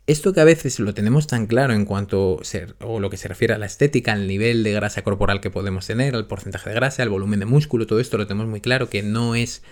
esto 0.08 0.34
que 0.34 0.40
a 0.40 0.46
veces 0.46 0.80
lo 0.80 0.94
tenemos 0.94 1.28
tan 1.28 1.48
claro 1.48 1.74
en 1.74 1.86
cuanto 1.86 2.40
o 2.80 3.00
lo 3.00 3.10
que 3.10 3.18
se 3.18 3.28
refiere 3.28 3.54
a 3.54 3.58
la 3.58 3.66
estética, 3.66 4.14
al 4.14 4.28
nivel 4.28 4.64
de 4.64 4.72
grasa 4.72 5.04
corporal 5.04 5.42
que 5.42 5.50
podemos 5.50 5.86
tener, 5.86 6.16
al 6.16 6.28
porcentaje 6.28 6.70
de 6.70 6.76
grasa, 6.76 7.04
al 7.04 7.10
volumen 7.10 7.40
de 7.42 7.46
músculo, 7.46 7.88
todo 7.88 8.00
esto 8.00 8.18
lo 8.18 8.26
tenemos 8.26 8.48
muy 8.48 8.62
claro 8.62 8.90
que 8.90 9.04
no 9.04 9.36
es 9.36 9.64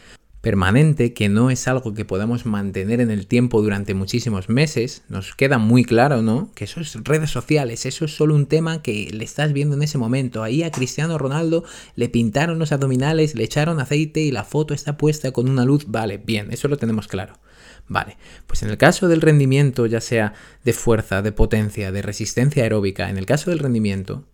permanente, 0.45 1.11
que 1.11 1.27
no 1.27 1.49
es 1.49 1.67
algo 1.67 1.95
que 1.95 2.05
podamos 2.05 2.45
mantener 2.45 3.01
en 3.01 3.09
el 3.09 3.25
tiempo 3.25 3.63
durante 3.63 3.95
muchísimos 3.95 4.47
meses, 4.47 5.01
nos 5.09 5.33
queda 5.33 5.57
muy 5.57 5.83
claro, 5.83 6.21
¿no? 6.21 6.51
Que 6.53 6.65
eso 6.65 6.81
es 6.81 6.95
redes 7.03 7.31
sociales, 7.31 7.87
eso 7.87 8.05
es 8.05 8.15
solo 8.15 8.35
un 8.35 8.45
tema 8.45 8.83
que 8.83 9.09
le 9.11 9.23
estás 9.23 9.53
viendo 9.53 9.75
en 9.75 9.81
ese 9.81 9.97
momento. 9.97 10.43
Ahí 10.43 10.61
a 10.61 10.69
Cristiano 10.69 11.17
Ronaldo 11.17 11.63
le 11.95 12.09
pintaron 12.09 12.59
los 12.59 12.71
abdominales, 12.71 13.33
le 13.33 13.43
echaron 13.43 13.79
aceite 13.79 14.19
y 14.19 14.29
la 14.29 14.43
foto 14.43 14.75
está 14.75 14.97
puesta 14.97 15.31
con 15.31 15.49
una 15.49 15.65
luz, 15.65 15.85
vale, 15.87 16.19
bien, 16.19 16.51
eso 16.51 16.67
lo 16.67 16.77
tenemos 16.77 17.07
claro. 17.07 17.39
Vale, 17.87 18.15
pues 18.45 18.61
en 18.61 18.69
el 18.69 18.77
caso 18.77 19.07
del 19.07 19.21
rendimiento, 19.21 19.87
ya 19.87 19.99
sea 19.99 20.33
de 20.63 20.73
fuerza, 20.73 21.23
de 21.23 21.31
potencia, 21.31 21.91
de 21.91 22.03
resistencia 22.03 22.61
aeróbica, 22.61 23.09
en 23.09 23.17
el 23.17 23.25
caso 23.25 23.49
del 23.49 23.57
rendimiento, 23.57 24.25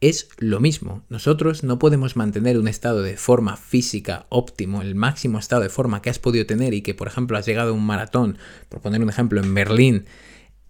es 0.00 0.28
lo 0.38 0.60
mismo. 0.60 1.04
Nosotros 1.08 1.64
no 1.64 1.78
podemos 1.78 2.16
mantener 2.16 2.58
un 2.58 2.68
estado 2.68 3.02
de 3.02 3.16
forma 3.16 3.56
física 3.56 4.26
óptimo, 4.28 4.82
el 4.82 4.94
máximo 4.94 5.38
estado 5.38 5.62
de 5.62 5.68
forma 5.68 6.02
que 6.02 6.10
has 6.10 6.18
podido 6.18 6.46
tener 6.46 6.74
y 6.74 6.82
que, 6.82 6.94
por 6.94 7.08
ejemplo, 7.08 7.38
has 7.38 7.46
llegado 7.46 7.70
a 7.70 7.74
un 7.74 7.86
maratón, 7.86 8.38
por 8.68 8.80
poner 8.80 9.02
un 9.02 9.08
ejemplo, 9.08 9.40
en 9.40 9.54
Berlín 9.54 10.04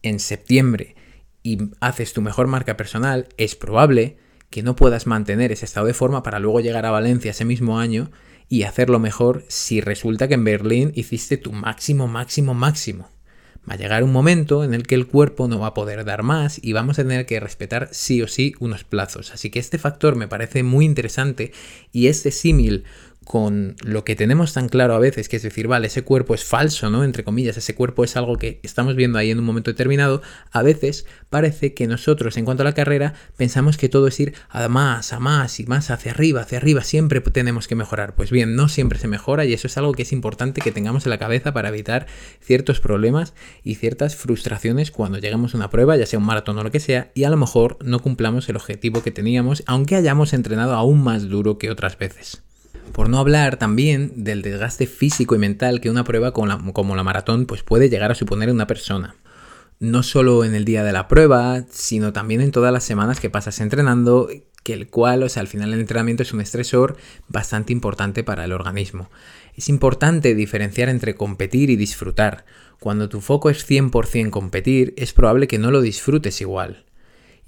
en 0.02 0.20
septiembre 0.20 0.94
y 1.42 1.58
haces 1.80 2.12
tu 2.12 2.22
mejor 2.22 2.46
marca 2.46 2.76
personal, 2.76 3.28
es 3.36 3.54
probable 3.54 4.18
que 4.50 4.62
no 4.62 4.76
puedas 4.76 5.06
mantener 5.06 5.52
ese 5.52 5.64
estado 5.64 5.86
de 5.86 5.94
forma 5.94 6.22
para 6.22 6.38
luego 6.38 6.60
llegar 6.60 6.86
a 6.86 6.90
Valencia 6.90 7.32
ese 7.32 7.44
mismo 7.44 7.78
año 7.78 8.10
y 8.48 8.62
hacerlo 8.62 8.98
mejor 8.98 9.44
si 9.48 9.80
resulta 9.80 10.28
que 10.28 10.34
en 10.34 10.44
Berlín 10.44 10.92
hiciste 10.94 11.36
tu 11.36 11.52
máximo, 11.52 12.06
máximo, 12.06 12.54
máximo. 12.54 13.15
Va 13.68 13.74
a 13.74 13.78
llegar 13.78 14.04
un 14.04 14.12
momento 14.12 14.62
en 14.62 14.74
el 14.74 14.86
que 14.86 14.94
el 14.94 15.06
cuerpo 15.06 15.48
no 15.48 15.58
va 15.58 15.68
a 15.68 15.74
poder 15.74 16.04
dar 16.04 16.22
más 16.22 16.60
y 16.62 16.72
vamos 16.72 16.98
a 16.98 17.02
tener 17.02 17.26
que 17.26 17.40
respetar 17.40 17.88
sí 17.90 18.22
o 18.22 18.28
sí 18.28 18.54
unos 18.60 18.84
plazos. 18.84 19.32
Así 19.32 19.50
que 19.50 19.58
este 19.58 19.78
factor 19.78 20.14
me 20.14 20.28
parece 20.28 20.62
muy 20.62 20.84
interesante 20.84 21.52
y 21.92 22.06
este 22.06 22.30
símil 22.30 22.84
con 23.26 23.74
lo 23.84 24.04
que 24.04 24.14
tenemos 24.14 24.52
tan 24.52 24.68
claro 24.68 24.94
a 24.94 25.00
veces, 25.00 25.28
que 25.28 25.34
es 25.34 25.42
decir, 25.42 25.66
vale, 25.66 25.88
ese 25.88 26.02
cuerpo 26.02 26.32
es 26.32 26.44
falso, 26.44 26.90
¿no? 26.90 27.02
Entre 27.02 27.24
comillas, 27.24 27.56
ese 27.56 27.74
cuerpo 27.74 28.04
es 28.04 28.16
algo 28.16 28.38
que 28.38 28.60
estamos 28.62 28.94
viendo 28.94 29.18
ahí 29.18 29.32
en 29.32 29.40
un 29.40 29.44
momento 29.44 29.72
determinado, 29.72 30.22
a 30.52 30.62
veces 30.62 31.06
parece 31.28 31.74
que 31.74 31.88
nosotros, 31.88 32.36
en 32.36 32.44
cuanto 32.44 32.62
a 32.62 32.64
la 32.64 32.74
carrera, 32.74 33.14
pensamos 33.36 33.78
que 33.78 33.88
todo 33.88 34.06
es 34.06 34.20
ir 34.20 34.34
a 34.48 34.68
más, 34.68 35.12
a 35.12 35.18
más 35.18 35.58
y 35.58 35.66
más 35.66 35.90
hacia 35.90 36.12
arriba, 36.12 36.42
hacia 36.42 36.58
arriba, 36.58 36.84
siempre 36.84 37.20
tenemos 37.20 37.66
que 37.66 37.74
mejorar. 37.74 38.14
Pues 38.14 38.30
bien, 38.30 38.54
no 38.54 38.68
siempre 38.68 39.00
se 39.00 39.08
mejora 39.08 39.44
y 39.44 39.52
eso 39.52 39.66
es 39.66 39.76
algo 39.76 39.92
que 39.92 40.02
es 40.02 40.12
importante 40.12 40.60
que 40.60 40.70
tengamos 40.70 41.04
en 41.04 41.10
la 41.10 41.18
cabeza 41.18 41.52
para 41.52 41.70
evitar 41.70 42.06
ciertos 42.40 42.78
problemas 42.78 43.34
y 43.64 43.74
ciertas 43.74 44.14
frustraciones 44.14 44.92
cuando 44.92 45.18
llegamos 45.18 45.52
a 45.52 45.56
una 45.56 45.70
prueba, 45.70 45.96
ya 45.96 46.06
sea 46.06 46.20
un 46.20 46.26
maratón 46.26 46.58
o 46.58 46.62
lo 46.62 46.70
que 46.70 46.78
sea, 46.78 47.10
y 47.12 47.24
a 47.24 47.30
lo 47.30 47.36
mejor 47.36 47.76
no 47.84 47.98
cumplamos 47.98 48.48
el 48.48 48.54
objetivo 48.54 49.02
que 49.02 49.10
teníamos, 49.10 49.64
aunque 49.66 49.96
hayamos 49.96 50.32
entrenado 50.32 50.74
aún 50.74 51.02
más 51.02 51.28
duro 51.28 51.58
que 51.58 51.72
otras 51.72 51.98
veces. 51.98 52.46
Por 52.92 53.08
no 53.08 53.18
hablar 53.18 53.58
también 53.58 54.24
del 54.24 54.42
desgaste 54.42 54.86
físico 54.86 55.34
y 55.34 55.38
mental 55.38 55.80
que 55.80 55.90
una 55.90 56.04
prueba 56.04 56.32
como 56.32 56.46
la, 56.96 57.02
maratón 57.02 57.46
pues 57.46 57.62
puede 57.62 57.90
llegar 57.90 58.10
a 58.10 58.14
suponer 58.14 58.48
en 58.48 58.54
una 58.54 58.66
persona. 58.66 59.16
No 59.78 60.02
solo 60.02 60.44
en 60.44 60.54
el 60.54 60.64
día 60.64 60.82
de 60.82 60.92
la 60.92 61.06
prueba, 61.06 61.64
sino 61.70 62.12
también 62.12 62.40
en 62.40 62.52
todas 62.52 62.72
las 62.72 62.84
semanas 62.84 63.20
que 63.20 63.28
pasas 63.28 63.60
entrenando, 63.60 64.28
que 64.62 64.72
el 64.72 64.88
cual, 64.88 65.22
o 65.22 65.28
sea, 65.28 65.42
al 65.42 65.48
final 65.48 65.74
el 65.74 65.80
entrenamiento 65.80 66.22
es 66.22 66.32
un 66.32 66.40
estresor 66.40 66.96
bastante 67.28 67.72
importante 67.72 68.24
para 68.24 68.44
el 68.46 68.52
organismo. 68.52 69.10
Es 69.54 69.68
importante 69.68 70.34
diferenciar 70.34 70.88
entre 70.88 71.14
competir 71.14 71.68
y 71.70 71.76
disfrutar. 71.76 72.46
Cuando 72.80 73.08
tu 73.08 73.20
foco 73.20 73.50
es 73.50 73.68
100% 73.68 74.30
competir, 74.30 74.94
es 74.96 75.12
probable 75.12 75.48
que 75.48 75.58
no 75.58 75.70
lo 75.70 75.82
disfrutes 75.82 76.40
igual. 76.40 76.86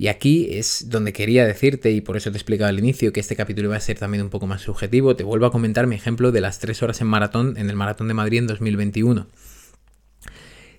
Y 0.00 0.06
aquí 0.06 0.48
es 0.52 0.88
donde 0.88 1.12
quería 1.12 1.44
decirte, 1.44 1.90
y 1.90 2.00
por 2.00 2.16
eso 2.16 2.30
te 2.30 2.36
he 2.36 2.38
explicado 2.38 2.68
al 2.68 2.78
inicio, 2.78 3.12
que 3.12 3.18
este 3.18 3.34
capítulo 3.34 3.68
iba 3.68 3.76
a 3.76 3.80
ser 3.80 3.98
también 3.98 4.22
un 4.22 4.30
poco 4.30 4.46
más 4.46 4.62
subjetivo. 4.62 5.16
Te 5.16 5.24
vuelvo 5.24 5.46
a 5.46 5.50
comentar 5.50 5.88
mi 5.88 5.96
ejemplo 5.96 6.30
de 6.30 6.40
las 6.40 6.60
3 6.60 6.84
horas 6.84 7.00
en 7.00 7.08
maratón 7.08 7.56
en 7.56 7.68
el 7.68 7.74
Maratón 7.74 8.06
de 8.06 8.14
Madrid 8.14 8.38
en 8.38 8.46
2021. 8.46 9.26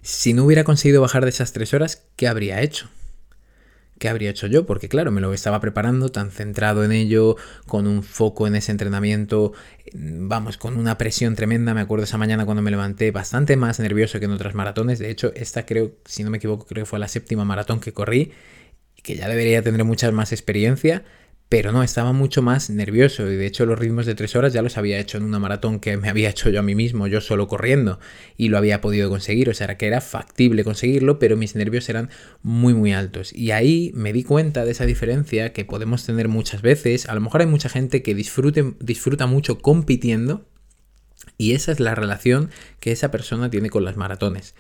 Si 0.01 0.33
no 0.33 0.45
hubiera 0.45 0.63
conseguido 0.63 1.01
bajar 1.01 1.25
de 1.25 1.31
esas 1.31 1.51
3 1.51 1.73
horas, 1.73 2.05
¿qué 2.15 2.29
habría 2.29 2.61
hecho? 2.61 2.87
¿Qué 3.97 4.07
habría 4.07 4.29
hecho 4.29 4.47
yo? 4.47 4.65
Porque 4.65 4.87
claro, 4.87 5.11
me 5.11 5.19
lo 5.19 5.33
estaba 5.33 5.59
preparando 5.59 6.07
tan 6.07 6.31
centrado 6.31 6.85
en 6.85 6.93
ello, 6.93 7.35
con 7.67 7.87
un 7.87 8.01
foco 8.03 8.47
en 8.47 8.55
ese 8.55 8.71
entrenamiento, 8.71 9.51
vamos, 9.93 10.55
con 10.55 10.77
una 10.77 10.97
presión 10.97 11.35
tremenda. 11.35 11.73
Me 11.73 11.81
acuerdo 11.81 12.05
esa 12.05 12.17
mañana 12.17 12.45
cuando 12.45 12.61
me 12.61 12.71
levanté 12.71 13.11
bastante 13.11 13.57
más 13.57 13.81
nervioso 13.81 14.17
que 14.19 14.25
en 14.25 14.31
otras 14.31 14.55
maratones. 14.55 14.99
De 14.99 15.09
hecho, 15.09 15.33
esta 15.35 15.65
creo, 15.65 15.91
si 16.05 16.23
no 16.23 16.29
me 16.29 16.37
equivoco, 16.37 16.65
creo 16.65 16.85
que 16.85 16.89
fue 16.89 16.99
la 16.99 17.09
séptima 17.09 17.43
maratón 17.43 17.81
que 17.81 17.91
corrí 17.91 18.31
que 19.01 19.15
ya 19.15 19.27
debería 19.27 19.61
tener 19.61 19.83
mucha 19.83 20.11
más 20.11 20.31
experiencia, 20.31 21.03
pero 21.49 21.71
no, 21.71 21.81
estaba 21.81 22.13
mucho 22.13 22.43
más 22.43 22.69
nervioso 22.69 23.29
y 23.29 23.35
de 23.35 23.47
hecho 23.47 23.65
los 23.65 23.79
ritmos 23.79 24.05
de 24.05 24.13
tres 24.13 24.35
horas 24.35 24.53
ya 24.53 24.61
los 24.61 24.77
había 24.77 24.99
hecho 24.99 25.17
en 25.17 25.23
una 25.23 25.39
maratón 25.39 25.79
que 25.79 25.97
me 25.97 26.07
había 26.07 26.29
hecho 26.29 26.51
yo 26.51 26.59
a 26.59 26.63
mí 26.63 26.75
mismo, 26.75 27.07
yo 27.07 27.21
solo 27.21 27.47
corriendo 27.47 27.99
y 28.37 28.49
lo 28.49 28.59
había 28.59 28.81
podido 28.81 29.09
conseguir, 29.09 29.49
o 29.49 29.53
sea, 29.55 29.75
que 29.75 29.87
era 29.87 29.99
factible 29.99 30.63
conseguirlo, 30.63 31.17
pero 31.17 31.37
mis 31.37 31.55
nervios 31.55 31.89
eran 31.89 32.11
muy 32.43 32.75
muy 32.75 32.93
altos. 32.93 33.33
Y 33.33 33.49
ahí 33.49 33.91
me 33.95 34.13
di 34.13 34.23
cuenta 34.23 34.63
de 34.63 34.71
esa 34.71 34.85
diferencia 34.85 35.51
que 35.51 35.65
podemos 35.65 36.05
tener 36.05 36.27
muchas 36.27 36.61
veces, 36.61 37.09
a 37.09 37.15
lo 37.15 37.21
mejor 37.21 37.41
hay 37.41 37.47
mucha 37.47 37.67
gente 37.67 38.03
que 38.03 38.13
disfrute, 38.13 38.75
disfruta 38.79 39.25
mucho 39.25 39.57
compitiendo 39.57 40.45
y 41.39 41.53
esa 41.53 41.71
es 41.71 41.79
la 41.79 41.95
relación 41.95 42.51
que 42.79 42.91
esa 42.91 43.09
persona 43.09 43.49
tiene 43.49 43.71
con 43.71 43.85
las 43.85 43.97
maratones 43.97 44.53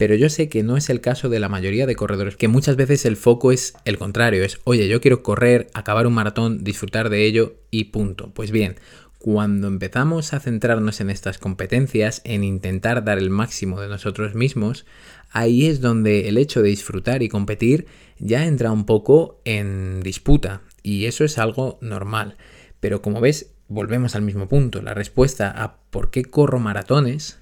pero 0.00 0.14
yo 0.14 0.30
sé 0.30 0.48
que 0.48 0.62
no 0.62 0.78
es 0.78 0.88
el 0.88 1.02
caso 1.02 1.28
de 1.28 1.40
la 1.40 1.50
mayoría 1.50 1.84
de 1.84 1.94
corredores, 1.94 2.34
que 2.34 2.48
muchas 2.48 2.74
veces 2.76 3.04
el 3.04 3.18
foco 3.18 3.52
es 3.52 3.74
el 3.84 3.98
contrario, 3.98 4.42
es, 4.42 4.58
oye, 4.64 4.88
yo 4.88 4.98
quiero 5.02 5.22
correr, 5.22 5.66
acabar 5.74 6.06
un 6.06 6.14
maratón, 6.14 6.64
disfrutar 6.64 7.10
de 7.10 7.26
ello 7.26 7.56
y 7.70 7.84
punto. 7.84 8.32
Pues 8.32 8.50
bien, 8.50 8.76
cuando 9.18 9.66
empezamos 9.66 10.32
a 10.32 10.40
centrarnos 10.40 11.02
en 11.02 11.10
estas 11.10 11.36
competencias, 11.36 12.22
en 12.24 12.44
intentar 12.44 13.04
dar 13.04 13.18
el 13.18 13.28
máximo 13.28 13.78
de 13.78 13.88
nosotros 13.88 14.34
mismos, 14.34 14.86
ahí 15.32 15.66
es 15.66 15.82
donde 15.82 16.30
el 16.30 16.38
hecho 16.38 16.62
de 16.62 16.70
disfrutar 16.70 17.22
y 17.22 17.28
competir 17.28 17.84
ya 18.18 18.46
entra 18.46 18.72
un 18.72 18.86
poco 18.86 19.42
en 19.44 20.00
disputa, 20.00 20.62
y 20.82 21.04
eso 21.04 21.24
es 21.24 21.36
algo 21.36 21.76
normal. 21.82 22.38
Pero 22.80 23.02
como 23.02 23.20
ves, 23.20 23.50
volvemos 23.68 24.14
al 24.14 24.22
mismo 24.22 24.48
punto. 24.48 24.80
La 24.80 24.94
respuesta 24.94 25.50
a 25.50 25.76
por 25.90 26.10
qué 26.10 26.24
corro 26.24 26.58
maratones 26.58 27.38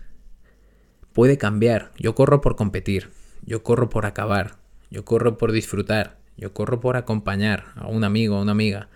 puede 1.18 1.36
cambiar. 1.36 1.90
Yo 1.98 2.14
corro 2.14 2.40
por 2.40 2.54
competir, 2.54 3.10
yo 3.44 3.64
corro 3.64 3.90
por 3.90 4.06
acabar, 4.06 4.54
yo 4.88 5.04
corro 5.04 5.36
por 5.36 5.50
disfrutar, 5.50 6.16
yo 6.36 6.52
corro 6.52 6.78
por 6.78 6.96
acompañar 6.96 7.72
a 7.74 7.88
un 7.88 8.04
amigo, 8.04 8.36
a 8.36 8.40
una 8.40 8.52
amiga. 8.52 8.88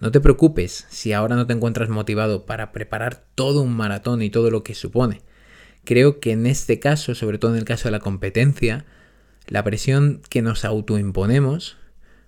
No 0.00 0.10
te 0.10 0.18
preocupes 0.18 0.88
si 0.90 1.12
ahora 1.12 1.36
no 1.36 1.46
te 1.46 1.52
encuentras 1.52 1.88
motivado 1.88 2.44
para 2.44 2.72
preparar 2.72 3.22
todo 3.36 3.62
un 3.62 3.72
maratón 3.72 4.20
y 4.20 4.30
todo 4.30 4.50
lo 4.50 4.64
que 4.64 4.74
supone. 4.74 5.22
Creo 5.84 6.18
que 6.18 6.32
en 6.32 6.46
este 6.46 6.80
caso, 6.80 7.14
sobre 7.14 7.38
todo 7.38 7.52
en 7.52 7.58
el 7.58 7.64
caso 7.64 7.84
de 7.84 7.92
la 7.92 8.00
competencia, 8.00 8.84
la 9.46 9.62
presión 9.62 10.22
que 10.28 10.42
nos 10.42 10.64
autoimponemos 10.64 11.76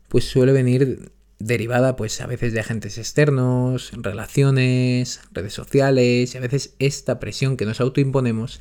pues 0.06 0.22
suele 0.22 0.52
venir 0.52 1.10
derivada 1.40 1.96
pues 1.96 2.20
a 2.20 2.28
veces 2.28 2.52
de 2.52 2.60
agentes 2.60 2.96
externos, 2.96 3.90
relaciones, 3.96 5.20
redes 5.32 5.52
sociales 5.52 6.32
y 6.32 6.38
a 6.38 6.40
veces 6.40 6.76
esta 6.78 7.18
presión 7.18 7.56
que 7.56 7.66
nos 7.66 7.80
autoimponemos 7.80 8.60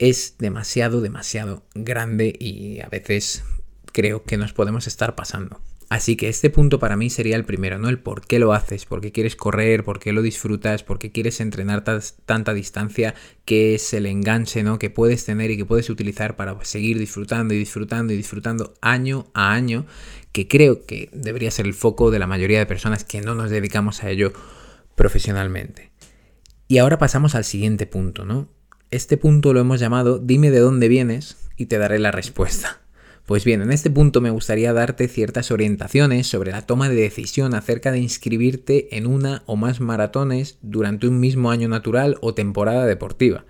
es 0.00 0.36
demasiado, 0.38 1.02
demasiado 1.02 1.62
grande 1.74 2.34
y 2.40 2.80
a 2.80 2.88
veces 2.88 3.44
creo 3.92 4.24
que 4.24 4.38
nos 4.38 4.54
podemos 4.54 4.86
estar 4.86 5.14
pasando. 5.14 5.60
Así 5.90 6.16
que 6.16 6.28
este 6.28 6.48
punto 6.48 6.78
para 6.78 6.96
mí 6.96 7.10
sería 7.10 7.36
el 7.36 7.44
primero, 7.44 7.78
¿no? 7.78 7.88
El 7.88 7.98
por 7.98 8.24
qué 8.26 8.38
lo 8.38 8.54
haces, 8.54 8.86
por 8.86 9.02
qué 9.02 9.12
quieres 9.12 9.36
correr, 9.36 9.84
por 9.84 9.98
qué 9.98 10.12
lo 10.12 10.22
disfrutas, 10.22 10.84
por 10.84 10.98
qué 10.98 11.10
quieres 11.10 11.40
entrenar 11.40 11.84
tanta 12.24 12.54
distancia, 12.54 13.14
qué 13.44 13.74
es 13.74 13.92
el 13.92 14.06
enganche, 14.06 14.62
¿no? 14.62 14.78
Que 14.78 14.88
puedes 14.88 15.26
tener 15.26 15.50
y 15.50 15.58
que 15.58 15.66
puedes 15.66 15.90
utilizar 15.90 16.34
para 16.34 16.56
seguir 16.64 16.98
disfrutando 16.98 17.52
y 17.52 17.58
disfrutando 17.58 18.12
y 18.14 18.16
disfrutando 18.16 18.72
año 18.80 19.26
a 19.34 19.52
año, 19.52 19.84
que 20.32 20.48
creo 20.48 20.86
que 20.86 21.10
debería 21.12 21.50
ser 21.50 21.66
el 21.66 21.74
foco 21.74 22.10
de 22.10 22.20
la 22.20 22.28
mayoría 22.28 22.60
de 22.60 22.66
personas 22.66 23.04
que 23.04 23.20
no 23.20 23.34
nos 23.34 23.50
dedicamos 23.50 24.02
a 24.02 24.10
ello 24.10 24.32
profesionalmente. 24.94 25.90
Y 26.68 26.78
ahora 26.78 26.98
pasamos 26.98 27.34
al 27.34 27.44
siguiente 27.44 27.86
punto, 27.86 28.24
¿no? 28.24 28.48
Este 28.92 29.16
punto 29.16 29.52
lo 29.54 29.60
hemos 29.60 29.78
llamado 29.78 30.18
Dime 30.18 30.50
de 30.50 30.58
dónde 30.58 30.88
vienes 30.88 31.36
y 31.56 31.66
te 31.66 31.78
daré 31.78 32.00
la 32.00 32.10
respuesta. 32.10 32.80
Pues 33.24 33.44
bien, 33.44 33.62
en 33.62 33.70
este 33.70 33.88
punto 33.88 34.20
me 34.20 34.30
gustaría 34.30 34.72
darte 34.72 35.06
ciertas 35.06 35.52
orientaciones 35.52 36.26
sobre 36.26 36.50
la 36.50 36.62
toma 36.62 36.88
de 36.88 36.96
decisión 36.96 37.54
acerca 37.54 37.92
de 37.92 38.00
inscribirte 38.00 38.96
en 38.96 39.06
una 39.06 39.44
o 39.46 39.54
más 39.54 39.78
maratones 39.78 40.58
durante 40.62 41.06
un 41.06 41.20
mismo 41.20 41.52
año 41.52 41.68
natural 41.68 42.18
o 42.20 42.34
temporada 42.34 42.84
deportiva. 42.84 43.44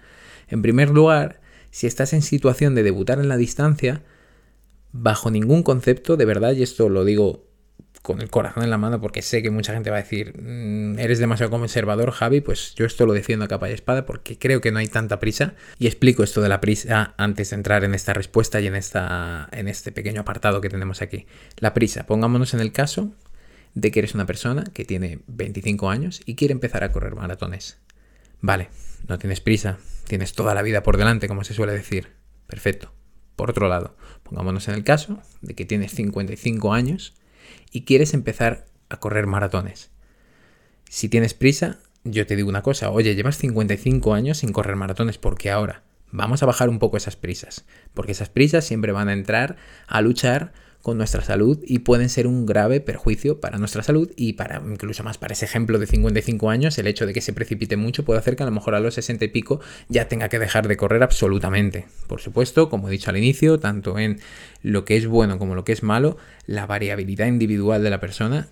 En 0.49 0.61
primer 0.61 0.91
lugar, 0.91 1.41
si 1.71 1.87
estás 1.87 2.13
en 2.13 2.21
situación 2.21 2.75
de 2.75 2.83
debutar 2.83 3.19
en 3.19 3.29
la 3.29 3.39
distancia, 3.39 4.03
bajo 4.93 5.31
ningún 5.31 5.63
concepto, 5.63 6.19
de 6.19 6.27
verdad, 6.27 6.53
y 6.53 6.63
esto 6.63 6.91
lo 6.91 7.07
digo 7.07 7.50
con 8.03 8.23
el 8.23 8.31
corazón 8.31 8.65
en 8.65 8.71
la 8.71 8.79
mano 8.79 9.01
porque 9.01 9.21
sé 9.21 9.43
que 9.43 9.51
mucha 9.51 9.75
gente 9.75 9.91
va 9.91 9.99
a 9.99 10.03
decir, 10.03 10.41
mm, 10.41 10.99
eres 10.99 11.19
demasiado 11.19 11.51
conservador, 11.51 12.11
Javi, 12.13 12.41
pues 12.41 12.75
yo 12.75 12.87
esto 12.87 13.05
lo 13.05 13.13
defiendo 13.13 13.45
a 13.45 13.49
capa 13.49 13.69
y 13.69 13.73
espada 13.73 14.07
porque 14.07 14.39
creo 14.39 14.61
que 14.61 14.73
no 14.73 14.79
hay 14.79 14.87
tanta 14.87 15.21
prisa. 15.21 15.55
Y 15.79 15.87
explico 15.87 16.23
esto 16.23 16.41
de 16.41 16.49
la 16.49 16.61
prisa 16.61 17.15
antes 17.19 17.51
de 17.51 17.57
entrar 17.57 17.85
en 17.85 17.95
esta 17.95 18.15
respuesta 18.15 18.61
y 18.61 18.67
en, 18.67 18.75
esta, 18.75 19.49
en 19.53 19.69
este 19.69 19.93
pequeño 19.93 20.23
apartado 20.23 20.61
que 20.61 20.71
tenemos 20.71 21.03
aquí. 21.03 21.27
La 21.59 21.75
prisa, 21.75 22.07
pongámonos 22.07 22.55
en 22.55 22.61
el 22.61 22.73
caso 22.73 23.13
de 23.75 23.91
que 23.91 24.01
eres 24.01 24.15
una 24.15 24.27
persona 24.27 24.65
que 24.73 24.85
tiene 24.85 25.21
25 25.27 25.91
años 25.91 26.23
y 26.25 26.35
quiere 26.35 26.53
empezar 26.53 26.85
a 26.85 26.93
correr 26.93 27.15
maratones. 27.15 27.79
Vale, 28.41 28.71
no 29.09 29.19
tienes 29.19 29.41
prisa, 29.41 29.79
tienes 30.07 30.33
toda 30.33 30.55
la 30.55 30.63
vida 30.63 30.83
por 30.83 30.97
delante, 30.97 31.29
como 31.29 31.45
se 31.45 31.55
suele 31.55 31.73
decir. 31.73 32.09
Perfecto. 32.47 32.93
Por 33.37 33.51
otro 33.51 33.69
lado, 33.69 33.97
pongámonos 34.23 34.69
en 34.69 34.75
el 34.75 34.85
caso 34.85 35.21
de 35.41 35.55
que 35.55 35.65
tienes 35.65 35.93
55 35.93 36.73
años 36.73 37.15
y 37.71 37.83
quieres 37.85 38.15
empezar 38.15 38.67
a 38.89 38.99
correr 38.99 39.27
maratones. 39.27 39.91
Si 40.89 41.09
tienes 41.09 41.35
prisa, 41.35 41.79
yo 42.05 42.27
te 42.27 42.37
digo 42.37 42.49
una 42.49 42.63
cosa, 42.63 42.91
oye, 42.91 43.15
llevas 43.15 43.37
55 43.37 44.15
años 44.15 44.39
sin 44.39 44.53
correr 44.53 44.77
maratones, 44.77 45.19
porque 45.19 45.51
ahora 45.51 45.83
vamos 46.11 46.43
a 46.43 46.47
bajar 46.47 46.69
un 46.69 46.79
poco 46.79 46.97
esas 46.97 47.17
prisas, 47.17 47.65
porque 47.95 48.13
esas 48.13 48.29
prisas 48.29 48.65
siempre 48.65 48.93
van 48.93 49.09
a 49.09 49.13
entrar 49.13 49.57
a 49.87 50.01
luchar 50.01 50.53
con 50.83 50.97
nuestra 50.97 51.23
salud 51.23 51.59
y 51.67 51.81
pueden 51.81 52.09
ser 52.09 52.27
un 52.27 52.47
grave 52.47 52.81
perjuicio 52.81 53.41
para 53.41 53.59
nuestra 53.59 53.83
salud 53.83 54.11
y 54.17 54.35
para 54.35 54.63
incluso 54.67 55.03
más 55.03 55.19
para 55.19 55.35
ese 55.35 55.45
ejemplo 55.45 55.79
de 55.79 55.87
55 55.87 56.51
años, 56.51 56.79
el 56.79 56.87
hecho 56.87 57.07
de 57.07 57.13
que 57.13 57.21
se 57.21 57.33
precipite 57.33 57.77
mucho 57.77 58.05
puede 58.05 58.19
hacer 58.19 58.37
que 58.37 58.43
a 58.43 58.47
lo 58.47 58.53
mejor 58.53 58.75
a 58.75 58.81
los 58.81 58.95
60 58.95 59.25
y 59.25 59.29
pico 59.29 59.61
ya 59.89 60.09
tenga 60.09 60.29
que 60.29 60.39
dejar 60.39 60.69
de 60.69 60.77
correr 60.77 61.03
absolutamente. 61.03 61.87
Por 62.07 62.21
supuesto, 62.21 62.71
como 62.71 62.89
he 62.89 62.93
dicho 62.93 63.11
al 63.11 63.17
inicio, 63.17 63.59
tanto 63.59 63.99
en 63.99 64.21
lo 64.63 64.85
que 64.85 64.97
es 64.97 65.07
bueno 65.07 65.39
como 65.39 65.55
lo 65.55 65.65
que 65.65 65.73
es 65.73 65.83
malo, 65.83 66.17
la 66.47 66.67
variabilidad 66.67 67.27
individual 67.27 67.83
de 67.83 67.91
la 67.91 68.01
persona 68.01 68.49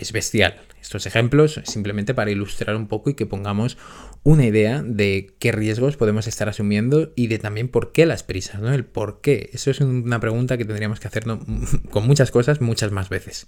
es 0.00 0.12
bestial. 0.12 0.60
Estos 0.80 1.06
ejemplos 1.06 1.60
simplemente 1.64 2.14
para 2.14 2.30
ilustrar 2.30 2.74
un 2.74 2.88
poco 2.88 3.10
y 3.10 3.14
que 3.14 3.26
pongamos 3.26 3.76
una 4.22 4.46
idea 4.46 4.82
de 4.82 5.34
qué 5.38 5.52
riesgos 5.52 5.96
podemos 5.96 6.26
estar 6.26 6.48
asumiendo 6.48 7.12
y 7.16 7.26
de 7.26 7.38
también 7.38 7.68
por 7.68 7.92
qué 7.92 8.06
las 8.06 8.22
prisas, 8.22 8.60
¿no? 8.60 8.72
El 8.72 8.84
por 8.84 9.20
qué. 9.20 9.50
Eso 9.52 9.70
es 9.70 9.80
una 9.80 10.20
pregunta 10.20 10.56
que 10.56 10.64
tendríamos 10.64 11.00
que 11.00 11.08
hacernos 11.08 11.40
con 11.90 12.06
muchas 12.06 12.30
cosas 12.30 12.60
muchas 12.60 12.92
más 12.92 13.08
veces. 13.08 13.46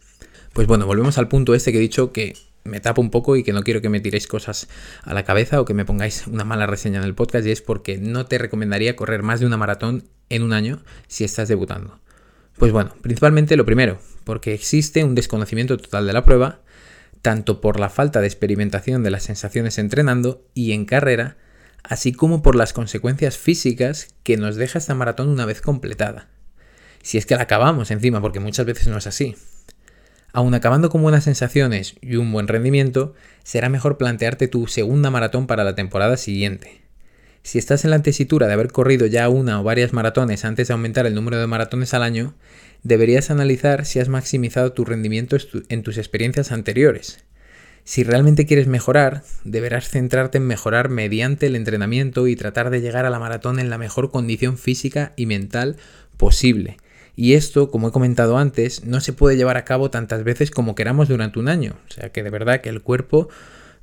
Pues 0.52 0.66
bueno, 0.66 0.86
volvemos 0.86 1.16
al 1.18 1.28
punto 1.28 1.54
este 1.54 1.72
que 1.72 1.78
he 1.78 1.80
dicho 1.80 2.12
que 2.12 2.34
me 2.64 2.80
tapo 2.80 3.00
un 3.00 3.10
poco 3.10 3.36
y 3.36 3.42
que 3.42 3.52
no 3.52 3.62
quiero 3.62 3.80
que 3.80 3.88
me 3.88 4.00
tiréis 4.00 4.26
cosas 4.26 4.68
a 5.02 5.14
la 5.14 5.24
cabeza 5.24 5.60
o 5.60 5.64
que 5.64 5.74
me 5.74 5.84
pongáis 5.84 6.26
una 6.26 6.44
mala 6.44 6.66
reseña 6.66 6.98
en 6.98 7.04
el 7.04 7.14
podcast 7.14 7.46
y 7.46 7.50
es 7.50 7.62
porque 7.62 7.98
no 7.98 8.26
te 8.26 8.38
recomendaría 8.38 8.94
correr 8.94 9.22
más 9.22 9.40
de 9.40 9.46
una 9.46 9.56
maratón 9.56 10.04
en 10.28 10.42
un 10.42 10.52
año 10.52 10.82
si 11.08 11.24
estás 11.24 11.48
debutando. 11.48 11.98
Pues 12.58 12.72
bueno, 12.72 12.94
principalmente 13.02 13.56
lo 13.56 13.64
primero, 13.64 13.98
porque 14.24 14.54
existe 14.54 15.04
un 15.04 15.14
desconocimiento 15.14 15.76
total 15.76 16.06
de 16.06 16.12
la 16.12 16.24
prueba, 16.24 16.60
tanto 17.22 17.60
por 17.60 17.78
la 17.78 17.88
falta 17.88 18.20
de 18.20 18.26
experimentación 18.26 19.02
de 19.02 19.10
las 19.10 19.22
sensaciones 19.22 19.78
entrenando 19.78 20.44
y 20.54 20.72
en 20.72 20.84
carrera, 20.84 21.36
así 21.82 22.12
como 22.12 22.42
por 22.42 22.54
las 22.54 22.72
consecuencias 22.72 23.36
físicas 23.36 24.08
que 24.22 24.36
nos 24.36 24.56
deja 24.56 24.78
esta 24.78 24.94
maratón 24.94 25.28
una 25.28 25.46
vez 25.46 25.60
completada. 25.60 26.28
Si 27.02 27.18
es 27.18 27.26
que 27.26 27.34
la 27.34 27.42
acabamos 27.42 27.90
encima, 27.90 28.20
porque 28.20 28.40
muchas 28.40 28.66
veces 28.66 28.86
no 28.88 28.98
es 28.98 29.06
así. 29.06 29.34
Aun 30.32 30.54
acabando 30.54 30.88
con 30.88 31.02
buenas 31.02 31.24
sensaciones 31.24 31.96
y 32.00 32.16
un 32.16 32.32
buen 32.32 32.48
rendimiento, 32.48 33.14
será 33.42 33.68
mejor 33.68 33.98
plantearte 33.98 34.48
tu 34.48 34.66
segunda 34.66 35.10
maratón 35.10 35.46
para 35.46 35.64
la 35.64 35.74
temporada 35.74 36.16
siguiente. 36.16 36.81
Si 37.42 37.58
estás 37.58 37.84
en 37.84 37.90
la 37.90 38.02
tesitura 38.02 38.46
de 38.46 38.52
haber 38.52 38.70
corrido 38.70 39.06
ya 39.06 39.28
una 39.28 39.60
o 39.60 39.64
varias 39.64 39.92
maratones 39.92 40.44
antes 40.44 40.68
de 40.68 40.74
aumentar 40.74 41.06
el 41.06 41.14
número 41.14 41.38
de 41.38 41.48
maratones 41.48 41.92
al 41.92 42.04
año, 42.04 42.34
deberías 42.84 43.30
analizar 43.30 43.84
si 43.84 43.98
has 43.98 44.08
maximizado 44.08 44.72
tu 44.72 44.84
rendimiento 44.84 45.36
en 45.68 45.82
tus 45.82 45.98
experiencias 45.98 46.52
anteriores. 46.52 47.24
Si 47.84 48.04
realmente 48.04 48.46
quieres 48.46 48.68
mejorar, 48.68 49.24
deberás 49.42 49.88
centrarte 49.88 50.38
en 50.38 50.46
mejorar 50.46 50.88
mediante 50.88 51.46
el 51.46 51.56
entrenamiento 51.56 52.28
y 52.28 52.36
tratar 52.36 52.70
de 52.70 52.80
llegar 52.80 53.06
a 53.06 53.10
la 53.10 53.18
maratón 53.18 53.58
en 53.58 53.70
la 53.70 53.78
mejor 53.78 54.12
condición 54.12 54.56
física 54.56 55.12
y 55.16 55.26
mental 55.26 55.76
posible. 56.16 56.76
Y 57.16 57.34
esto, 57.34 57.72
como 57.72 57.88
he 57.88 57.92
comentado 57.92 58.38
antes, 58.38 58.84
no 58.84 59.00
se 59.00 59.12
puede 59.12 59.36
llevar 59.36 59.56
a 59.56 59.64
cabo 59.64 59.90
tantas 59.90 60.22
veces 60.22 60.52
como 60.52 60.76
queramos 60.76 61.08
durante 61.08 61.40
un 61.40 61.48
año. 61.48 61.76
O 61.88 61.92
sea 61.92 62.10
que 62.10 62.22
de 62.22 62.30
verdad 62.30 62.60
que 62.60 62.68
el 62.68 62.82
cuerpo 62.82 63.28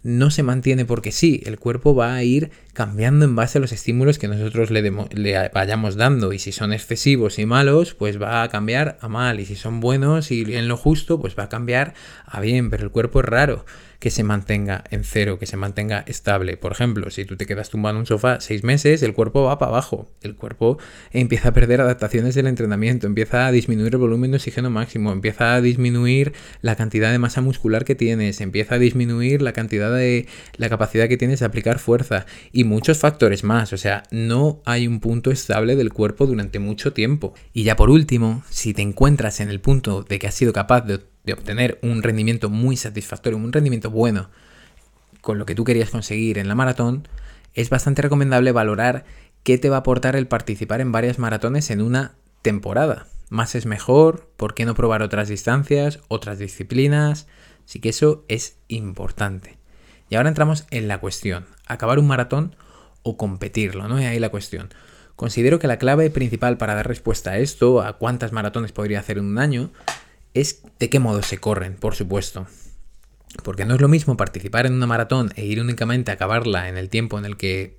no 0.04 0.32
se 0.32 0.44
mantiene 0.44 0.86
porque 0.86 1.12
sí, 1.12 1.42
el 1.46 1.60
cuerpo 1.60 1.94
va 1.94 2.14
a 2.14 2.24
ir 2.24 2.52
cambiando 2.74 3.26
en 3.26 3.36
base 3.36 3.58
a 3.58 3.62
los 3.62 3.72
estímulos 3.72 4.18
que 4.18 4.28
nosotros 4.28 4.72
le, 4.72 4.82
le, 4.82 5.50
vayamos 5.50 5.96
dando. 5.96 6.32
Y 6.32 6.40
si 6.40 6.52
son 6.52 6.72
excesivos 6.72 7.40
y 7.40 7.46
malos, 7.46 7.94
pues 7.94 8.22
va 8.22 8.44
a 8.44 8.50
cambiar 8.50 8.98
a 9.02 9.10
mal. 9.10 9.40
Y 9.40 9.46
si 9.46 9.56
son 9.56 9.80
buenos 9.80 10.32
y 10.32 10.56
en 10.56 10.68
lo 10.68 10.78
justo, 10.78 11.20
pues 11.20 11.38
va 11.38 11.44
a 11.44 11.50
cambiar 11.50 11.94
a 12.26 12.40
bien, 12.40 12.70
pero 12.70 12.84
el 12.84 12.92
cuerpo 12.92 13.20
es 13.20 13.26
raro 13.26 13.66
que 14.00 14.12
se 14.12 14.24
mantenga 14.24 14.84
en 14.90 15.04
cero, 15.04 15.38
que 15.40 15.46
se 15.46 15.58
mantenga 15.58 16.04
estable. 16.08 16.56
Por 16.56 16.72
ejemplo, 16.72 17.10
si 17.10 17.26
tú 17.26 17.36
te 17.36 17.46
quedas 17.46 17.70
tumbado 17.70 17.96
en 17.96 18.00
un 18.00 18.06
sofá 18.06 18.40
seis 18.40 18.64
meses, 18.64 19.04
el 19.04 19.14
cuerpo 19.14 19.44
va 19.44 19.60
para 19.60 19.72
abajo. 19.72 20.10
El 20.22 20.36
cuerpo 20.36 20.78
empieza 21.12 21.50
a 21.50 21.54
perder 21.54 21.82
adaptaciones 21.82 22.34
del 22.34 22.48
entrenamiento, 22.48 23.08
empieza 23.08 23.46
a 23.46 23.52
disminuir 23.52 23.94
el 23.94 24.00
volumen 24.00 24.32
de 24.32 24.38
oxígeno 24.38 24.70
máximo, 24.70 25.12
empieza 25.12 25.54
a 25.54 25.62
disminuir 25.62 26.34
la 26.62 26.76
cantidad 26.76 27.12
de 27.12 27.20
masa 27.20 27.42
muscular 27.42 27.84
que 27.84 27.96
tienes, 27.96 28.40
empieza 28.40 28.76
a 28.76 28.80
disminuir 28.80 29.42
la 29.42 29.52
cantidad 29.52 29.94
de 29.94 30.28
la 30.56 30.70
capacidad 30.70 31.10
que 31.10 31.18
tienes 31.18 31.42
de 31.42 31.46
aplicar 31.46 31.80
fuerza 31.80 32.26
y 32.54 32.64
muchos 32.64 33.00
factores 33.00 33.44
más. 33.44 33.74
O 33.74 33.78
sea, 33.78 34.04
no 34.12 34.62
hay 34.66 34.88
un 34.88 35.02
punto 35.02 35.30
estable 35.30 35.76
del 35.76 35.92
cuerpo 35.92 36.26
durante 36.26 36.60
mucho 36.60 36.94
tiempo. 36.94 37.34
Y 37.52 37.64
ya 37.64 37.76
por 37.76 37.90
último, 37.90 38.44
si 38.50 38.74
te 38.74 38.82
encuentras 38.82 39.42
en 39.42 39.50
el 39.50 39.60
punto 39.60 40.04
de 40.04 40.20
que 40.20 40.28
has 40.28 40.36
sido 40.36 40.54
capaz 40.54 40.82
de 40.82 41.00
obtener 41.34 41.80
un 41.82 42.04
rendimiento 42.04 42.50
muy 42.50 42.78
satisfactorio, 42.78 43.38
un 43.38 43.54
rendimiento 43.54 43.90
bueno 43.90 44.30
con 45.22 45.38
lo 45.38 45.46
que 45.46 45.56
tú 45.56 45.64
querías 45.64 45.90
conseguir 45.90 46.38
en 46.38 46.48
la 46.48 46.56
maratón, 46.56 47.08
es 47.54 47.70
bastante 47.70 48.02
recomendable 48.02 48.52
valorar 48.52 49.06
qué 49.44 49.58
te 49.58 49.70
va 49.70 49.78
a 49.78 49.80
aportar 49.80 50.16
el 50.16 50.28
participar 50.28 50.82
en 50.82 50.92
varias 50.92 51.20
maratones 51.20 51.70
en 51.72 51.82
una 51.82 52.16
temporada. 52.42 53.08
Más 53.30 53.56
es 53.56 53.66
mejor, 53.66 54.30
¿por 54.38 54.54
qué 54.54 54.66
no 54.66 54.76
probar 54.76 55.02
otras 55.02 55.28
distancias, 55.28 56.00
otras 56.08 56.40
disciplinas? 56.40 57.28
Así 57.66 57.80
que 57.80 57.90
eso 57.90 58.26
es 58.28 58.58
importante. 58.68 59.58
Y 60.10 60.16
ahora 60.16 60.30
entramos 60.30 60.66
en 60.72 60.88
la 60.88 61.00
cuestión, 61.00 61.46
acabar 61.68 62.00
un 62.00 62.08
maratón 62.08 62.56
o 63.04 63.18
competirlo, 63.18 63.88
¿no? 63.88 64.02
Y 64.02 64.06
ahí 64.06 64.20
la 64.20 64.30
cuestión. 64.30 64.70
Considero 65.16 65.60
que 65.60 65.68
la 65.68 65.78
clave 65.78 66.10
principal 66.10 66.58
para 66.58 66.76
dar 66.76 66.88
respuesta 66.88 67.32
a 67.32 67.38
esto, 67.38 67.82
a 67.82 67.98
cuántas 67.98 68.32
maratones 68.32 68.72
podría 68.72 69.00
hacer 69.00 69.18
en 69.18 69.26
un 69.26 69.38
año, 69.38 69.70
es 70.34 70.62
de 70.80 70.90
qué 70.90 71.00
modo 71.00 71.22
se 71.24 71.38
corren, 71.38 71.76
por 71.76 71.96
supuesto. 71.96 72.48
Porque 73.44 73.66
no 73.66 73.76
es 73.76 73.82
lo 73.82 73.88
mismo 73.88 74.18
participar 74.18 74.66
en 74.66 74.74
una 74.74 74.88
maratón 74.88 75.32
e 75.36 75.46
ir 75.46 75.62
únicamente 75.62 76.12
a 76.12 76.16
acabarla 76.16 76.68
en 76.70 76.78
el 76.78 76.90
tiempo 76.90 77.18
en 77.20 77.26
el 77.26 77.38
que 77.38 77.79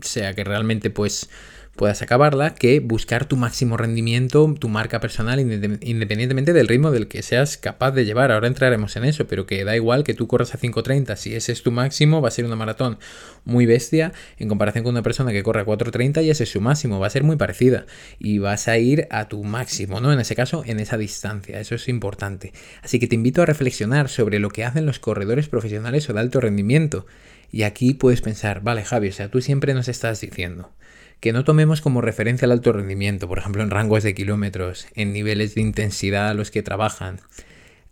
sea 0.00 0.34
que 0.34 0.44
realmente 0.44 0.90
pues 0.90 1.28
puedas 1.76 2.02
acabarla 2.02 2.54
que 2.54 2.80
buscar 2.80 3.26
tu 3.26 3.36
máximo 3.36 3.76
rendimiento, 3.76 4.52
tu 4.58 4.68
marca 4.68 4.98
personal, 4.98 5.38
independientemente 5.38 6.52
del 6.52 6.68
ritmo 6.68 6.90
del 6.90 7.06
que 7.06 7.22
seas 7.22 7.56
capaz 7.56 7.92
de 7.92 8.04
llevar. 8.04 8.32
Ahora 8.32 8.48
entraremos 8.48 8.96
en 8.96 9.04
eso, 9.04 9.26
pero 9.26 9.46
que 9.46 9.64
da 9.64 9.76
igual 9.76 10.02
que 10.02 10.14
tú 10.14 10.26
corras 10.26 10.54
a 10.54 10.58
5.30, 10.58 11.14
si 11.16 11.34
ese 11.34 11.52
es 11.52 11.62
tu 11.62 11.70
máximo, 11.70 12.20
va 12.20 12.28
a 12.28 12.32
ser 12.32 12.46
una 12.46 12.56
maratón 12.56 12.98
muy 13.44 13.66
bestia 13.66 14.12
en 14.38 14.48
comparación 14.48 14.84
con 14.84 14.94
una 14.94 15.02
persona 15.02 15.32
que 15.32 15.42
corre 15.42 15.60
a 15.60 15.66
4.30 15.66 16.24
y 16.24 16.30
ese 16.30 16.44
es 16.44 16.50
su 16.50 16.60
máximo, 16.60 16.98
va 16.98 17.06
a 17.06 17.10
ser 17.10 17.22
muy 17.22 17.36
parecida 17.36 17.86
y 18.18 18.38
vas 18.38 18.68
a 18.68 18.78
ir 18.78 19.06
a 19.10 19.28
tu 19.28 19.44
máximo, 19.44 20.00
¿no? 20.00 20.12
En 20.12 20.18
ese 20.18 20.34
caso, 20.34 20.64
en 20.66 20.80
esa 20.80 20.96
distancia, 20.96 21.60
eso 21.60 21.74
es 21.74 21.88
importante. 21.88 22.52
Así 22.82 22.98
que 22.98 23.06
te 23.06 23.14
invito 23.14 23.42
a 23.42 23.46
reflexionar 23.46 24.08
sobre 24.08 24.38
lo 24.38 24.48
que 24.48 24.64
hacen 24.64 24.86
los 24.86 24.98
corredores 24.98 25.48
profesionales 25.48 26.08
o 26.08 26.14
de 26.14 26.20
alto 26.20 26.40
rendimiento. 26.40 27.06
Y 27.50 27.62
aquí 27.62 27.94
puedes 27.94 28.20
pensar, 28.20 28.62
vale 28.62 28.84
Javi, 28.84 29.08
o 29.08 29.12
sea, 29.12 29.30
tú 29.30 29.40
siempre 29.40 29.74
nos 29.74 29.88
estás 29.88 30.20
diciendo 30.20 30.72
que 31.20 31.32
no 31.32 31.44
tomemos 31.44 31.80
como 31.80 32.02
referencia 32.02 32.46
el 32.46 32.52
alto 32.52 32.72
rendimiento, 32.72 33.26
por 33.26 33.38
ejemplo 33.38 33.62
en 33.62 33.70
rangos 33.70 34.02
de 34.02 34.14
kilómetros, 34.14 34.86
en 34.94 35.12
niveles 35.12 35.54
de 35.54 35.62
intensidad 35.62 36.28
a 36.28 36.34
los 36.34 36.50
que 36.50 36.62
trabajan. 36.62 37.20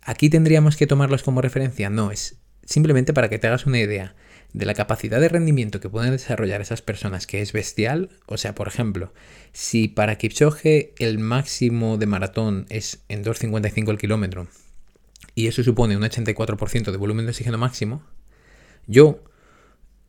Aquí 0.01 0.29
tendríamos 0.29 0.77
que 0.77 0.87
tomarlos 0.87 1.23
como 1.23 1.41
referencia, 1.41 1.89
no, 1.89 2.11
es 2.11 2.37
simplemente 2.65 3.13
para 3.13 3.29
que 3.29 3.39
te 3.39 3.47
hagas 3.47 3.65
una 3.65 3.79
idea 3.79 4.15
de 4.53 4.65
la 4.65 4.73
capacidad 4.73 5.19
de 5.19 5.27
rendimiento 5.27 5.79
que 5.79 5.89
pueden 5.89 6.11
desarrollar 6.11 6.61
esas 6.61 6.81
personas, 6.81 7.27
que 7.27 7.41
es 7.41 7.51
bestial. 7.51 8.09
O 8.25 8.37
sea, 8.37 8.55
por 8.55 8.67
ejemplo, 8.67 9.13
si 9.51 9.87
para 9.87 10.17
Kipchoge 10.17 10.93
el 10.97 11.19
máximo 11.19 11.97
de 11.97 12.05
maratón 12.05 12.65
es 12.69 13.03
en 13.09 13.23
2.55 13.23 13.89
el 13.91 13.97
kilómetro 13.97 14.47
y 15.33 15.47
eso 15.47 15.61
supone 15.63 15.97
un 15.97 16.03
84% 16.03 16.91
de 16.91 16.97
volumen 16.97 17.25
de 17.25 17.31
oxígeno 17.31 17.57
máximo, 17.57 18.01
yo 18.87 19.21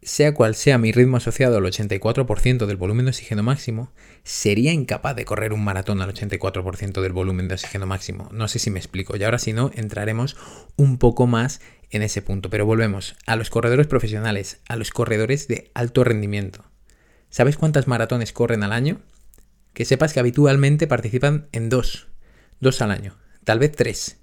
sea 0.07 0.35
cual 0.35 0.55
sea 0.55 0.79
mi 0.79 0.93
ritmo 0.93 1.17
asociado 1.17 1.57
al 1.57 1.65
84% 1.65 2.67
del 2.67 2.77
volumen 2.77 3.07
de 3.07 3.11
oxígeno 3.11 3.43
máximo, 3.43 3.93
sería 4.23 4.73
incapaz 4.73 5.17
de 5.17 5.25
correr 5.25 5.53
un 5.53 5.65
maratón 5.65 6.01
al 6.01 6.15
84% 6.15 7.03
del 7.03 7.13
volumen 7.13 7.49
de 7.49 7.55
oxígeno 7.55 7.87
máximo. 7.87 8.29
No 8.31 8.47
sé 8.47 8.61
si 8.61 8.71
me 8.71 8.79
explico. 8.79 9.17
Y 9.17 9.25
ahora 9.25 9.41
si 9.41 9.53
no, 9.53 9.73
entraremos 9.75 10.37
un 10.77 10.99
poco 10.99 11.27
más 11.27 11.61
en 11.91 12.03
ese 12.03 12.23
punto. 12.23 12.51
Pero 12.51 12.65
volvemos 12.65 13.17
a 13.27 13.35
los 13.35 13.51
corredores 13.51 13.89
profesionales, 13.89 14.61
a 14.69 14.77
los 14.77 14.93
corredores 14.93 15.49
de 15.49 15.73
alto 15.75 16.05
rendimiento. 16.05 16.65
¿Sabes 17.29 17.57
cuántas 17.57 17.89
maratones 17.89 18.33
corren 18.33 18.63
al 18.63 18.73
año? 18.73 19.01
Que 19.73 19.85
sepas 19.85 20.13
que 20.13 20.21
habitualmente 20.21 20.87
participan 20.87 21.49
en 21.51 21.69
dos. 21.69 22.07
Dos 22.61 22.81
al 22.81 22.93
año. 22.93 23.17
Tal 23.43 23.59
vez 23.59 23.73
tres. 23.73 24.19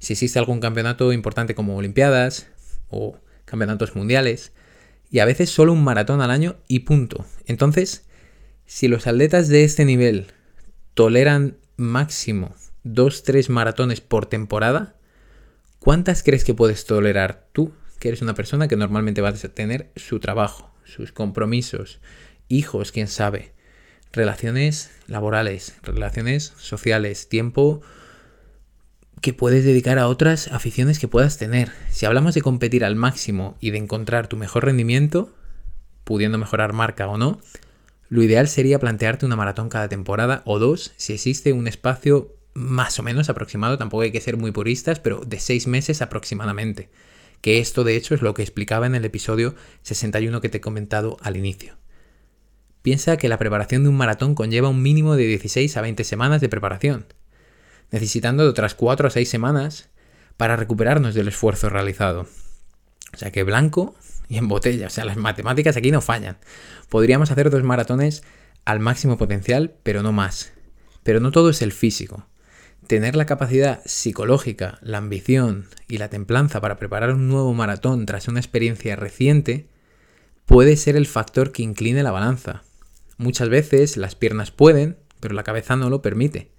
si 0.00 0.14
existe 0.14 0.40
algún 0.40 0.58
campeonato 0.58 1.12
importante 1.12 1.54
como 1.54 1.76
Olimpiadas 1.76 2.48
o 2.88 3.20
campeonatos 3.44 3.94
mundiales, 3.94 4.52
y 5.12 5.18
a 5.18 5.26
veces 5.26 5.50
solo 5.50 5.74
un 5.74 5.84
maratón 5.84 6.22
al 6.22 6.30
año 6.30 6.56
y 6.66 6.80
punto. 6.80 7.26
Entonces, 7.46 8.06
si 8.64 8.88
los 8.88 9.06
atletas 9.06 9.48
de 9.48 9.62
este 9.62 9.84
nivel 9.84 10.28
toleran 10.94 11.58
máximo 11.76 12.56
2-3 12.84 13.50
maratones 13.50 14.00
por 14.00 14.24
temporada, 14.24 14.96
¿cuántas 15.78 16.22
crees 16.22 16.44
que 16.44 16.54
puedes 16.54 16.86
tolerar 16.86 17.46
tú, 17.52 17.72
que 18.00 18.08
eres 18.08 18.22
una 18.22 18.34
persona 18.34 18.68
que 18.68 18.76
normalmente 18.76 19.20
vas 19.20 19.44
a 19.44 19.50
tener 19.50 19.90
su 19.96 20.18
trabajo, 20.18 20.72
sus 20.84 21.12
compromisos, 21.12 22.00
hijos, 22.48 22.90
quién 22.90 23.06
sabe, 23.06 23.52
relaciones 24.12 24.92
laborales, 25.08 25.74
relaciones 25.82 26.54
sociales, 26.56 27.28
tiempo 27.28 27.82
que 29.22 29.32
puedes 29.32 29.64
dedicar 29.64 30.00
a 30.00 30.08
otras 30.08 30.48
aficiones 30.48 30.98
que 30.98 31.06
puedas 31.06 31.38
tener. 31.38 31.70
Si 31.90 32.04
hablamos 32.04 32.34
de 32.34 32.42
competir 32.42 32.84
al 32.84 32.96
máximo 32.96 33.56
y 33.60 33.70
de 33.70 33.78
encontrar 33.78 34.26
tu 34.26 34.36
mejor 34.36 34.64
rendimiento, 34.64 35.32
pudiendo 36.02 36.38
mejorar 36.38 36.72
marca 36.72 37.06
o 37.06 37.16
no, 37.16 37.40
lo 38.08 38.22
ideal 38.24 38.48
sería 38.48 38.80
plantearte 38.80 39.24
una 39.24 39.36
maratón 39.36 39.68
cada 39.68 39.88
temporada 39.88 40.42
o 40.44 40.58
dos 40.58 40.92
si 40.96 41.12
existe 41.12 41.52
un 41.52 41.68
espacio 41.68 42.34
más 42.52 42.98
o 42.98 43.04
menos 43.04 43.30
aproximado, 43.30 43.78
tampoco 43.78 44.02
hay 44.02 44.10
que 44.10 44.20
ser 44.20 44.36
muy 44.36 44.50
puristas, 44.50 44.98
pero 44.98 45.20
de 45.24 45.38
seis 45.38 45.68
meses 45.68 46.02
aproximadamente. 46.02 46.90
Que 47.40 47.60
esto 47.60 47.84
de 47.84 47.96
hecho 47.96 48.16
es 48.16 48.22
lo 48.22 48.34
que 48.34 48.42
explicaba 48.42 48.86
en 48.86 48.96
el 48.96 49.04
episodio 49.04 49.54
61 49.82 50.40
que 50.40 50.48
te 50.48 50.58
he 50.58 50.60
comentado 50.60 51.16
al 51.22 51.36
inicio. 51.36 51.76
Piensa 52.82 53.16
que 53.16 53.28
la 53.28 53.38
preparación 53.38 53.84
de 53.84 53.88
un 53.88 53.96
maratón 53.96 54.34
conlleva 54.34 54.68
un 54.68 54.82
mínimo 54.82 55.14
de 55.14 55.28
16 55.28 55.76
a 55.76 55.80
20 55.80 56.02
semanas 56.02 56.40
de 56.40 56.48
preparación 56.48 57.06
necesitando 57.92 58.42
de 58.42 58.48
otras 58.48 58.74
4 58.74 59.06
a 59.06 59.10
6 59.10 59.28
semanas 59.28 59.90
para 60.36 60.56
recuperarnos 60.56 61.14
del 61.14 61.28
esfuerzo 61.28 61.68
realizado. 61.68 62.26
O 63.14 63.16
sea 63.16 63.30
que 63.30 63.44
blanco 63.44 63.94
y 64.28 64.38
en 64.38 64.48
botella, 64.48 64.86
o 64.86 64.90
sea, 64.90 65.04
las 65.04 65.18
matemáticas 65.18 65.76
aquí 65.76 65.90
no 65.90 66.00
fallan. 66.00 66.38
Podríamos 66.88 67.30
hacer 67.30 67.50
dos 67.50 67.62
maratones 67.62 68.24
al 68.64 68.80
máximo 68.80 69.18
potencial, 69.18 69.74
pero 69.82 70.02
no 70.02 70.12
más. 70.12 70.52
Pero 71.02 71.20
no 71.20 71.30
todo 71.30 71.50
es 71.50 71.62
el 71.62 71.72
físico. 71.72 72.26
Tener 72.86 73.14
la 73.14 73.26
capacidad 73.26 73.82
psicológica, 73.84 74.78
la 74.82 74.98
ambición 74.98 75.66
y 75.86 75.98
la 75.98 76.08
templanza 76.08 76.60
para 76.60 76.78
preparar 76.78 77.12
un 77.12 77.28
nuevo 77.28 77.52
maratón 77.54 78.06
tras 78.06 78.28
una 78.28 78.40
experiencia 78.40 78.96
reciente 78.96 79.68
puede 80.46 80.76
ser 80.76 80.96
el 80.96 81.06
factor 81.06 81.52
que 81.52 81.62
incline 81.62 82.02
la 82.02 82.10
balanza. 82.10 82.62
Muchas 83.18 83.48
veces 83.48 83.96
las 83.96 84.14
piernas 84.14 84.50
pueden, 84.50 84.96
pero 85.20 85.34
la 85.34 85.44
cabeza 85.44 85.76
no 85.76 85.90
lo 85.90 86.02
permite. 86.02 86.51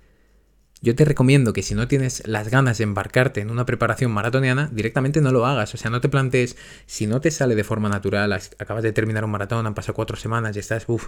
Yo 0.84 0.96
te 0.96 1.06
recomiendo 1.06 1.54
que 1.54 1.62
si 1.62 1.76
no 1.76 1.88
tienes 1.88 2.28
las 2.28 2.50
ganas 2.50 2.78
de 2.78 2.84
embarcarte 2.84 3.39
en 3.39 3.52
una 3.52 3.65
preparación 3.65 4.12
maratoniana, 4.12 4.69
directamente 4.74 5.22
no 5.22 5.32
lo 5.32 5.46
hagas. 5.46 5.74
O 5.74 5.78
sea, 5.78 5.89
no 5.89 6.02
te 6.02 6.10
plantees, 6.10 6.58
si 6.88 7.08
no 7.08 7.22
te 7.22 7.32
sale 7.32 7.56
de 7.56 7.63
forma 7.63 7.88
natural, 7.88 8.34
acabas 8.34 8.84
de 8.84 8.91
terminar 8.91 9.24
un 9.24 9.32
maratón, 9.32 9.65
han 9.65 9.76
pasado 9.76 9.93
cuatro 9.93 10.17
semanas 10.17 10.58
y 10.58 10.60
estás, 10.60 10.84
uff, 10.88 11.08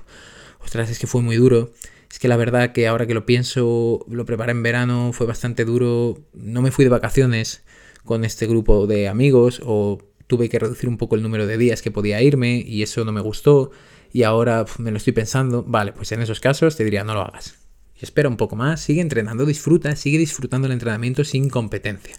ostras, 0.62 0.90
es 0.90 0.98
que 0.98 1.08
fue 1.08 1.22
muy 1.22 1.36
duro. 1.36 1.74
Es 2.10 2.20
que 2.20 2.30
la 2.30 2.38
verdad 2.38 2.72
que 2.72 2.88
ahora 2.88 3.06
que 3.06 3.14
lo 3.14 3.26
pienso, 3.26 4.06
lo 4.10 4.24
preparé 4.24 4.54
en 4.54 4.64
verano, 4.64 5.12
fue 5.12 5.28
bastante 5.28 5.66
duro. 5.66 6.24
No 6.34 6.62
me 6.62 6.72
fui 6.72 6.86
de 6.86 6.90
vacaciones 6.90 7.66
con 8.06 8.24
este 8.24 8.48
grupo 8.48 8.88
de 8.88 9.10
amigos 9.10 9.62
o 9.66 9.98
tuve 10.28 10.48
que 10.48 10.58
reducir 10.58 10.88
un 10.88 10.98
poco 10.98 11.18
el 11.18 11.22
número 11.22 11.48
de 11.48 11.58
días 11.58 11.82
que 11.82 11.92
podía 11.92 12.22
irme 12.22 12.64
y 12.66 12.82
eso 12.82 13.04
no 13.04 13.12
me 13.12 13.20
gustó 13.20 13.72
y 14.14 14.24
ahora 14.24 14.64
me 14.78 14.92
lo 14.92 14.98
estoy 14.98 15.12
pensando. 15.12 15.64
Vale, 15.68 15.92
pues 15.92 16.14
en 16.14 16.22
esos 16.22 16.40
casos 16.40 16.78
te 16.78 16.86
diría 16.86 17.04
no 17.04 17.14
lo 17.14 17.24
hagas 17.24 17.65
espera 18.00 18.30
un 18.30 18.38
poco 18.38 18.56
más, 18.56 18.82
sigue 18.82 19.02
entrenando, 19.02 19.46
disfruta, 19.46 19.96
sigue 19.96 20.18
disfrutando 20.18 20.68
el 20.68 20.74
entrenamiento 20.74 21.24
sin 21.24 21.50
competencia. 21.50 22.18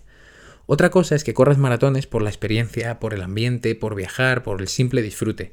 Otra 0.66 0.90
cosa 0.90 1.14
es 1.14 1.22
que 1.22 1.34
corras 1.34 1.58
maratones 1.58 2.06
por 2.06 2.22
la 2.22 2.30
experiencia, 2.30 2.98
por 2.98 3.14
el 3.14 3.22
ambiente, 3.22 3.74
por 3.74 3.94
viajar, 3.94 4.42
por 4.42 4.60
el 4.60 4.68
simple 4.68 5.02
disfrute. 5.02 5.52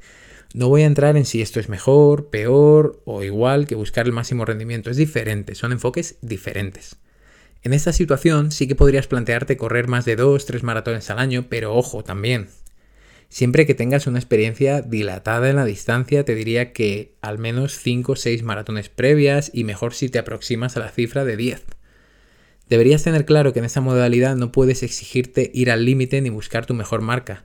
No 0.56 0.70
voy 0.70 0.84
a 0.84 0.88
entrar 0.88 1.18
en 1.18 1.26
si 1.26 1.42
esto 1.42 1.60
es 1.60 1.70
mejor, 1.70 2.30
peor 2.30 3.02
o 3.06 3.24
igual 3.24 3.68
que 3.68 3.76
buscar 3.76 4.06
el 4.06 4.12
máximo 4.12 4.46
rendimiento. 4.46 4.90
Es 4.90 4.98
diferente, 4.98 5.56
son 5.56 5.72
enfoques 5.72 6.18
diferentes. 6.22 6.98
En 7.62 7.74
esta 7.74 7.94
situación 7.94 8.52
sí 8.52 8.68
que 8.68 8.76
podrías 8.76 9.08
plantearte 9.08 9.56
correr 9.56 9.88
más 9.88 10.04
de 10.06 10.16
2, 10.16 10.46
3 10.46 10.64
maratones 10.64 11.10
al 11.10 11.20
año, 11.20 11.46
pero 11.48 11.76
ojo 11.76 12.04
también, 12.04 12.50
Siempre 13.34 13.66
que 13.66 13.74
tengas 13.74 14.06
una 14.06 14.20
experiencia 14.20 14.84
dilatada 14.84 15.50
en 15.50 15.56
la 15.56 15.66
distancia, 15.66 16.24
te 16.24 16.36
diría 16.36 16.72
que 16.72 17.16
al 17.20 17.40
menos 17.40 17.80
5 17.80 18.12
o 18.12 18.16
6 18.16 18.44
maratones 18.44 18.90
previas 18.90 19.50
y 19.52 19.64
mejor 19.64 19.96
si 19.96 20.08
te 20.08 20.20
aproximas 20.20 20.78
a 20.78 20.82
la 20.82 20.92
cifra 20.92 21.26
de 21.26 21.36
10. 21.36 21.64
Deberías 22.70 23.02
tener 23.02 23.26
claro 23.26 23.52
que 23.52 23.58
en 23.58 23.66
esta 23.66 23.82
modalidad 23.82 24.36
no 24.36 24.52
puedes 24.52 24.84
exigirte 24.84 25.50
ir 25.52 25.72
al 25.72 25.84
límite 25.84 26.22
ni 26.22 26.30
buscar 26.30 26.68
tu 26.68 26.76
mejor 26.76 27.02
marca. 27.02 27.44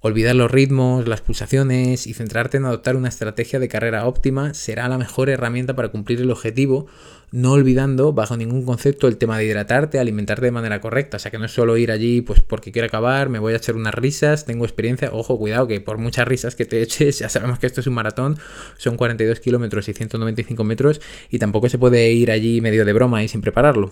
Olvidar 0.00 0.36
los 0.36 0.48
ritmos, 0.48 1.08
las 1.08 1.22
pulsaciones 1.22 2.06
y 2.06 2.14
centrarte 2.14 2.56
en 2.56 2.64
adoptar 2.64 2.94
una 2.94 3.08
estrategia 3.08 3.58
de 3.58 3.66
carrera 3.66 4.06
óptima 4.06 4.54
será 4.54 4.88
la 4.88 4.96
mejor 4.96 5.28
herramienta 5.28 5.74
para 5.74 5.88
cumplir 5.88 6.20
el 6.20 6.30
objetivo, 6.30 6.86
no 7.32 7.50
olvidando 7.52 8.12
bajo 8.12 8.36
ningún 8.36 8.64
concepto 8.64 9.08
el 9.08 9.16
tema 9.16 9.36
de 9.36 9.46
hidratarte, 9.46 9.98
alimentarte 9.98 10.46
de 10.46 10.52
manera 10.52 10.80
correcta. 10.80 11.16
O 11.16 11.20
sea 11.20 11.32
que 11.32 11.38
no 11.38 11.46
es 11.46 11.52
solo 11.52 11.76
ir 11.76 11.90
allí 11.90 12.20
pues 12.20 12.40
porque 12.40 12.70
quiero 12.70 12.86
acabar, 12.86 13.28
me 13.28 13.40
voy 13.40 13.54
a 13.54 13.56
echar 13.56 13.74
unas 13.74 13.92
risas, 13.92 14.46
tengo 14.46 14.64
experiencia. 14.64 15.10
Ojo, 15.12 15.36
cuidado 15.36 15.66
que 15.66 15.80
por 15.80 15.98
muchas 15.98 16.28
risas 16.28 16.54
que 16.54 16.64
te 16.64 16.80
eches, 16.82 17.18
ya 17.18 17.28
sabemos 17.28 17.58
que 17.58 17.66
esto 17.66 17.80
es 17.80 17.88
un 17.88 17.94
maratón, 17.94 18.38
son 18.76 18.96
42 18.96 19.40
kilómetros 19.40 19.88
y 19.88 19.94
195 19.94 20.62
metros 20.62 21.00
y 21.28 21.40
tampoco 21.40 21.68
se 21.68 21.78
puede 21.78 22.12
ir 22.12 22.30
allí 22.30 22.60
medio 22.60 22.84
de 22.84 22.92
broma 22.92 23.24
y 23.24 23.28
sin 23.28 23.40
prepararlo. 23.40 23.90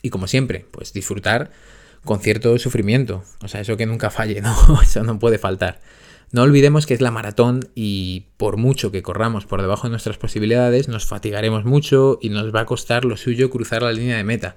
Y 0.00 0.08
como 0.08 0.26
siempre, 0.26 0.64
pues 0.70 0.94
disfrutar 0.94 1.50
con 2.06 2.20
cierto 2.20 2.58
sufrimiento. 2.58 3.22
O 3.42 3.48
sea, 3.48 3.60
eso 3.60 3.76
que 3.76 3.84
nunca 3.84 4.08
falle, 4.08 4.40
¿no? 4.40 4.56
Eso 4.82 5.04
no 5.04 5.18
puede 5.18 5.36
faltar. 5.36 5.80
No 6.32 6.42
olvidemos 6.42 6.86
que 6.86 6.94
es 6.94 7.00
la 7.00 7.10
maratón 7.10 7.68
y 7.74 8.26
por 8.36 8.56
mucho 8.56 8.90
que 8.90 9.02
corramos 9.02 9.46
por 9.46 9.60
debajo 9.60 9.86
de 9.86 9.90
nuestras 9.90 10.16
posibilidades, 10.16 10.88
nos 10.88 11.06
fatigaremos 11.06 11.64
mucho 11.64 12.18
y 12.20 12.30
nos 12.30 12.54
va 12.54 12.60
a 12.60 12.66
costar 12.66 13.04
lo 13.04 13.16
suyo 13.16 13.50
cruzar 13.50 13.82
la 13.82 13.92
línea 13.92 14.16
de 14.16 14.24
meta. 14.24 14.56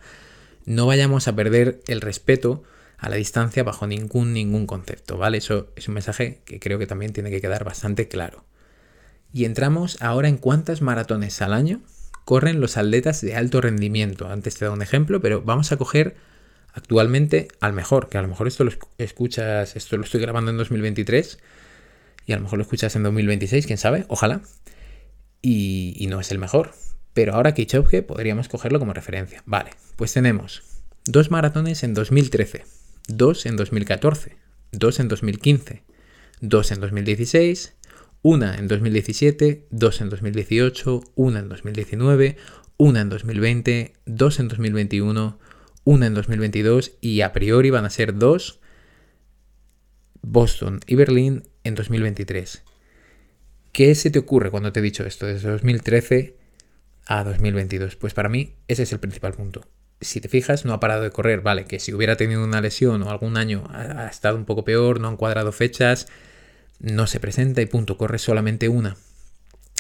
No 0.66 0.88
vayamos 0.88 1.28
a 1.28 1.36
perder 1.36 1.82
el 1.88 2.02
respeto 2.02 2.64
a 2.98 3.10
la 3.10 3.18
distancia 3.18 3.64
bajo 3.64 3.86
ningún, 3.88 4.34
ningún 4.34 4.66
concepto, 4.66 5.18
¿vale? 5.18 5.38
Eso 5.38 5.68
es 5.76 5.88
un 5.88 5.94
mensaje 5.94 6.42
que 6.46 6.60
creo 6.60 6.80
que 6.80 6.88
también 6.88 7.14
tiene 7.14 7.30
que 7.30 7.40
quedar 7.40 7.64
bastante 7.64 8.08
claro. 8.08 8.44
Y 9.32 9.46
entramos 9.46 10.02
ahora 10.02 10.28
en 10.28 10.38
cuántas 10.38 10.82
maratones 10.82 11.42
al 11.42 11.54
año 11.54 11.82
corren 12.26 12.62
los 12.62 12.78
atletas 12.78 13.22
de 13.22 13.36
alto 13.36 13.62
rendimiento. 13.62 14.28
Antes 14.28 14.56
te 14.56 14.64
he 14.64 14.66
dado 14.66 14.76
un 14.76 14.82
ejemplo, 14.82 15.22
pero 15.22 15.42
vamos 15.42 15.72
a 15.72 15.78
coger 15.78 16.16
actualmente 16.74 17.48
al 17.60 17.74
mejor, 17.74 18.10
que 18.10 18.18
a 18.18 18.22
lo 18.22 18.28
mejor 18.28 18.48
esto 18.48 18.64
lo 18.64 18.72
escuchas, 18.98 19.76
esto 19.76 19.98
lo 19.98 20.04
estoy 20.04 20.22
grabando 20.22 20.52
en 20.52 20.58
2023 20.58 21.40
y 22.26 22.34
a 22.34 22.38
lo 22.38 22.44
mejor 22.44 22.60
lo 22.60 22.64
escuchas 22.64 22.96
en 22.96 23.04
2026, 23.04 23.66
quién 23.66 23.78
sabe, 23.78 24.06
ojalá, 24.08 24.42
y, 25.42 26.06
no 26.10 26.20
es 26.20 26.32
el 26.32 26.40
mejor. 26.40 26.74
Pero 27.14 27.34
ahora 27.34 27.54
Kichopke 27.54 28.04
podríamos 28.04 28.48
cogerlo 28.48 28.80
como 28.80 28.94
referencia. 28.94 29.42
Vale, 29.46 29.72
pues 29.96 30.14
tenemos 30.14 30.64
dos 31.06 31.32
maratones 31.32 31.84
en 31.84 31.94
2013, 31.94 32.66
dos 33.08 33.46
en 33.46 33.56
2014, 33.56 34.38
dos 34.72 35.00
en 35.00 35.08
2015, 35.08 35.84
dos 36.40 36.72
en 36.72 36.82
2016, 36.82 37.76
una 38.22 38.58
en 38.58 38.68
2017, 38.68 39.66
dos 39.72 40.02
en 40.02 40.10
2018, 40.10 41.02
una 41.16 41.40
en 41.40 41.50
2019, 41.50 42.38
una 42.78 43.02
en 43.02 43.10
2020, 43.10 43.94
dos 44.06 44.40
en 44.40 44.50
2021, 44.50 45.40
una 45.84 46.08
en 46.08 46.14
2022 46.14 46.94
y 47.02 47.22
a 47.22 47.34
priori 47.34 47.70
van 47.70 47.86
a 47.86 47.90
ser 47.90 48.16
dos, 48.18 48.60
Boston 50.22 50.80
y 50.86 50.96
Berlín 50.96 51.44
en 51.64 51.76
2023. 51.76 52.64
¿Qué 53.72 53.96
se 53.96 54.12
te 54.12 54.20
ocurre 54.20 54.52
cuando 54.52 54.72
te 54.72 54.80
he 54.80 54.84
dicho 54.84 55.06
esto 55.06 55.26
desde 55.26 55.50
2013 55.50 56.36
a 57.06 57.24
2022? 57.24 57.96
Pues 57.96 58.14
para 58.14 58.30
mí 58.30 58.56
ese 58.68 58.84
es 58.84 58.92
el 58.92 59.00
principal 59.00 59.34
punto. 59.34 59.62
Si 60.02 60.22
te 60.22 60.30
fijas, 60.30 60.66
no 60.66 60.74
ha 60.74 60.80
parado 60.80 61.04
de 61.04 61.12
correr, 61.12 61.42
vale, 61.42 61.66
que 61.66 61.80
si 61.80 61.94
hubiera 61.94 62.16
tenido 62.16 62.44
una 62.44 62.62
lesión 62.62 63.04
o 63.04 63.10
algún 63.10 63.38
año 63.38 63.66
ha, 63.72 64.08
estado 64.08 64.38
un 64.38 64.46
poco 64.46 64.64
peor, 64.64 65.00
no 65.00 65.10
han 65.10 65.18
cuadrado 65.18 65.52
fechas, 65.52 66.08
no 66.80 67.06
se 67.06 67.20
presenta 67.20 67.62
y 67.62 67.66
punto, 67.66 67.98
corre 67.98 68.18
solamente 68.18 68.70
una. 68.70 68.96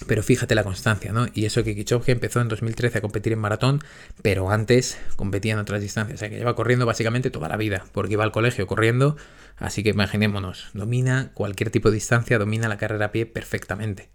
Pero 0.07 0.23
fíjate 0.23 0.55
la 0.55 0.63
constancia, 0.63 1.11
¿no? 1.11 1.27
Y 1.33 1.45
eso 1.45 1.63
que 1.63 1.75
Kichowski 1.75 2.11
empezó 2.11 2.39
en 2.39 2.47
2013 2.47 2.99
a 2.99 3.01
competir 3.01 3.33
en 3.33 3.39
maratón, 3.39 3.81
pero 4.21 4.49
antes 4.49 4.97
competía 5.17 5.53
en 5.53 5.59
otras 5.59 5.81
distancias. 5.81 6.15
O 6.15 6.19
sea 6.19 6.29
que 6.29 6.37
lleva 6.37 6.55
corriendo 6.55 6.85
básicamente 6.85 7.29
toda 7.29 7.49
la 7.49 7.57
vida, 7.57 7.85
porque 7.91 8.13
iba 8.13 8.23
al 8.23 8.31
colegio 8.31 8.65
corriendo. 8.65 9.17
Así 9.57 9.83
que 9.83 9.89
imaginémonos, 9.89 10.69
domina 10.73 11.31
cualquier 11.33 11.69
tipo 11.69 11.89
de 11.89 11.95
distancia, 11.95 12.39
domina 12.39 12.69
la 12.69 12.77
carrera 12.77 13.07
a 13.07 13.11
pie 13.11 13.25
perfectamente. 13.25 14.09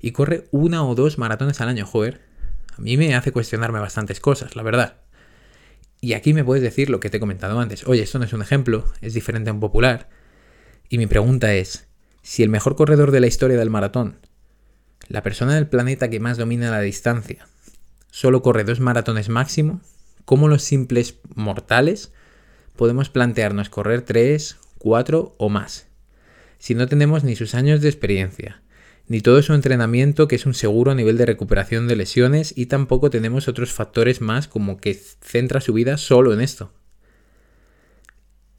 Y 0.00 0.12
corre 0.12 0.46
una 0.52 0.84
o 0.84 0.94
dos 0.94 1.18
maratones 1.18 1.60
al 1.60 1.68
año, 1.68 1.84
joder. 1.84 2.20
A 2.76 2.80
mí 2.80 2.96
me 2.96 3.14
hace 3.16 3.32
cuestionarme 3.32 3.80
bastantes 3.80 4.20
cosas, 4.20 4.54
la 4.54 4.62
verdad. 4.62 4.98
Y 6.00 6.12
aquí 6.12 6.32
me 6.32 6.44
puedes 6.44 6.62
decir 6.62 6.90
lo 6.90 7.00
que 7.00 7.10
te 7.10 7.16
he 7.16 7.20
comentado 7.20 7.58
antes. 7.58 7.86
Oye, 7.88 8.02
esto 8.02 8.18
no 8.18 8.24
es 8.24 8.32
un 8.32 8.42
ejemplo, 8.42 8.84
es 9.00 9.14
diferente 9.14 9.50
a 9.50 9.52
un 9.52 9.60
popular. 9.60 10.08
Y 10.88 10.98
mi 10.98 11.06
pregunta 11.06 11.54
es, 11.54 11.88
si 12.22 12.42
el 12.42 12.50
mejor 12.50 12.76
corredor 12.76 13.10
de 13.10 13.20
la 13.20 13.26
historia 13.26 13.56
del 13.56 13.70
maratón 13.70 14.18
la 15.08 15.22
persona 15.22 15.54
del 15.54 15.66
planeta 15.66 16.10
que 16.10 16.20
más 16.20 16.38
domina 16.38 16.70
la 16.70 16.80
distancia 16.80 17.46
solo 18.10 18.42
corre 18.42 18.64
dos 18.64 18.80
maratones 18.80 19.28
máximo, 19.28 19.80
¿cómo 20.24 20.46
los 20.48 20.62
simples 20.62 21.16
mortales 21.34 22.12
podemos 22.76 23.08
plantearnos 23.08 23.68
correr 23.68 24.02
3, 24.02 24.56
4 24.78 25.34
o 25.38 25.48
más. 25.48 25.86
Si 26.58 26.74
no 26.74 26.86
tenemos 26.88 27.24
ni 27.24 27.36
sus 27.36 27.54
años 27.54 27.80
de 27.80 27.88
experiencia, 27.88 28.62
ni 29.06 29.20
todo 29.20 29.42
su 29.42 29.54
entrenamiento 29.54 30.28
que 30.28 30.36
es 30.36 30.46
un 30.46 30.54
seguro 30.54 30.90
a 30.90 30.94
nivel 30.94 31.18
de 31.18 31.26
recuperación 31.26 31.88
de 31.88 31.96
lesiones 31.96 32.52
y 32.56 32.66
tampoco 32.66 33.10
tenemos 33.10 33.48
otros 33.48 33.72
factores 33.72 34.20
más 34.20 34.48
como 34.48 34.78
que 34.78 34.94
centra 34.94 35.60
su 35.60 35.72
vida 35.72 35.96
solo 35.98 36.32
en 36.32 36.40
esto. 36.40 36.72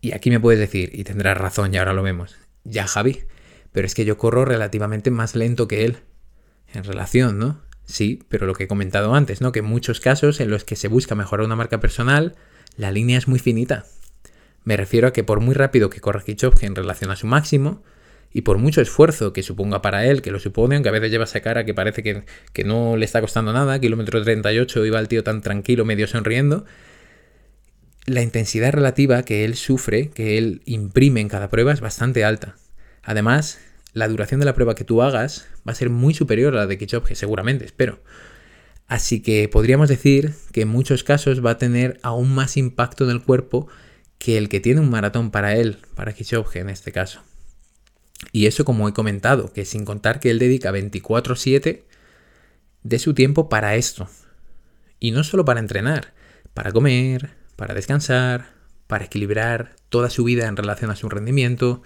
Y 0.01 0.13
aquí 0.13 0.29
me 0.29 0.39
puedes 0.39 0.59
decir, 0.59 0.91
y 0.93 1.03
tendrás 1.03 1.37
razón, 1.37 1.73
y 1.73 1.77
ahora 1.77 1.93
lo 1.93 2.03
vemos, 2.03 2.35
ya 2.63 2.85
Javi, 2.85 3.23
pero 3.71 3.87
es 3.87 3.95
que 3.95 4.05
yo 4.05 4.19
corro 4.19 4.45
relativamente 4.45 5.09
más 5.09 5.35
lento 5.35 5.67
que 5.67 5.83
él. 5.83 5.97
En 6.75 6.83
relación, 6.83 7.39
¿no? 7.39 7.61
Sí, 7.85 8.23
pero 8.29 8.47
lo 8.47 8.53
que 8.53 8.65
he 8.65 8.67
comentado 8.67 9.13
antes, 9.13 9.41
¿no? 9.41 9.51
Que 9.51 9.59
en 9.59 9.65
muchos 9.65 9.99
casos 9.99 10.39
en 10.39 10.49
los 10.49 10.63
que 10.63 10.75
se 10.75 10.87
busca 10.87 11.15
mejorar 11.15 11.45
una 11.45 11.55
marca 11.55 11.79
personal, 11.79 12.35
la 12.77 12.91
línea 12.91 13.17
es 13.17 13.27
muy 13.27 13.39
finita. 13.39 13.85
Me 14.63 14.75
refiero 14.75 15.07
a 15.07 15.13
que 15.13 15.23
por 15.23 15.39
muy 15.39 15.53
rápido 15.53 15.89
que 15.89 16.01
corra 16.01 16.23
Kichovke 16.23 16.63
en 16.63 16.75
relación 16.75 17.11
a 17.11 17.15
su 17.15 17.27
máximo, 17.27 17.83
y 18.35 18.41
por 18.41 18.57
mucho 18.57 18.81
esfuerzo 18.81 19.31
que 19.31 19.43
suponga 19.43 19.81
para 19.81 20.05
él, 20.07 20.21
que 20.21 20.29
lo 20.29 20.39
supone, 20.39 20.75
aunque 20.75 20.89
a 20.89 20.91
veces 20.91 21.09
lleva 21.09 21.23
esa 21.23 21.39
cara 21.39 21.63
que 21.63 21.73
parece 21.73 22.03
que, 22.03 22.25
que 22.51 22.65
no 22.65 22.97
le 22.97 23.05
está 23.05 23.21
costando 23.21 23.53
nada, 23.53 23.79
kilómetro 23.79 24.21
38 24.21 24.85
iba 24.85 24.99
el 24.99 25.07
tío 25.07 25.23
tan 25.23 25.41
tranquilo, 25.41 25.85
medio 25.85 26.05
sonriendo, 26.05 26.65
la 28.05 28.21
intensidad 28.21 28.73
relativa 28.73 29.23
que 29.23 29.45
él 29.45 29.55
sufre, 29.55 30.09
que 30.09 30.37
él 30.37 30.61
imprime 30.65 31.21
en 31.21 31.29
cada 31.29 31.49
prueba 31.49 31.71
es 31.71 31.79
bastante 31.79 32.25
alta. 32.25 32.57
Además, 33.03 33.59
la 33.95 34.09
duración 34.09 34.41
de 34.41 34.45
la 34.45 34.53
prueba 34.53 34.75
que 34.75 34.83
tú 34.83 35.01
hagas 35.01 35.47
va 35.67 35.71
a 35.71 35.75
ser 35.75 35.89
muy 35.89 36.13
superior 36.13 36.53
a 36.53 36.57
la 36.57 36.67
de 36.67 36.77
Kichopke, 36.77 37.15
seguramente, 37.15 37.63
espero. 37.63 37.99
Así 38.87 39.21
que 39.21 39.47
podríamos 39.47 39.87
decir 39.87 40.33
que 40.51 40.61
en 40.61 40.67
muchos 40.67 41.03
casos 41.03 41.43
va 41.43 41.51
a 41.51 41.57
tener 41.57 41.97
aún 42.03 42.35
más 42.35 42.57
impacto 42.57 43.05
en 43.05 43.11
el 43.11 43.23
cuerpo 43.23 43.67
que 44.19 44.37
el 44.37 44.49
que 44.49 44.59
tiene 44.59 44.81
un 44.81 44.89
maratón 44.89 45.31
para 45.31 45.55
él, 45.55 45.77
para 45.95 46.11
Kichopke 46.13 46.59
en 46.59 46.69
este 46.69 46.91
caso. 46.91 47.21
Y 48.33 48.47
eso 48.47 48.65
como 48.65 48.89
he 48.89 48.93
comentado, 48.93 49.53
que 49.53 49.63
sin 49.63 49.85
contar 49.85 50.19
que 50.19 50.29
él 50.29 50.39
dedica 50.39 50.71
24/7 50.71 51.85
de 52.83 52.99
su 52.99 53.13
tiempo 53.13 53.47
para 53.47 53.75
esto. 53.75 54.09
Y 54.99 55.11
no 55.11 55.23
solo 55.23 55.45
para 55.45 55.61
entrenar, 55.61 56.13
para 56.53 56.73
comer, 56.73 57.29
para 57.55 57.73
descansar, 57.73 58.49
para 58.87 59.05
equilibrar 59.05 59.77
toda 59.87 60.09
su 60.09 60.25
vida 60.25 60.47
en 60.47 60.57
relación 60.57 60.91
a 60.91 60.97
su 60.97 61.07
rendimiento. 61.07 61.81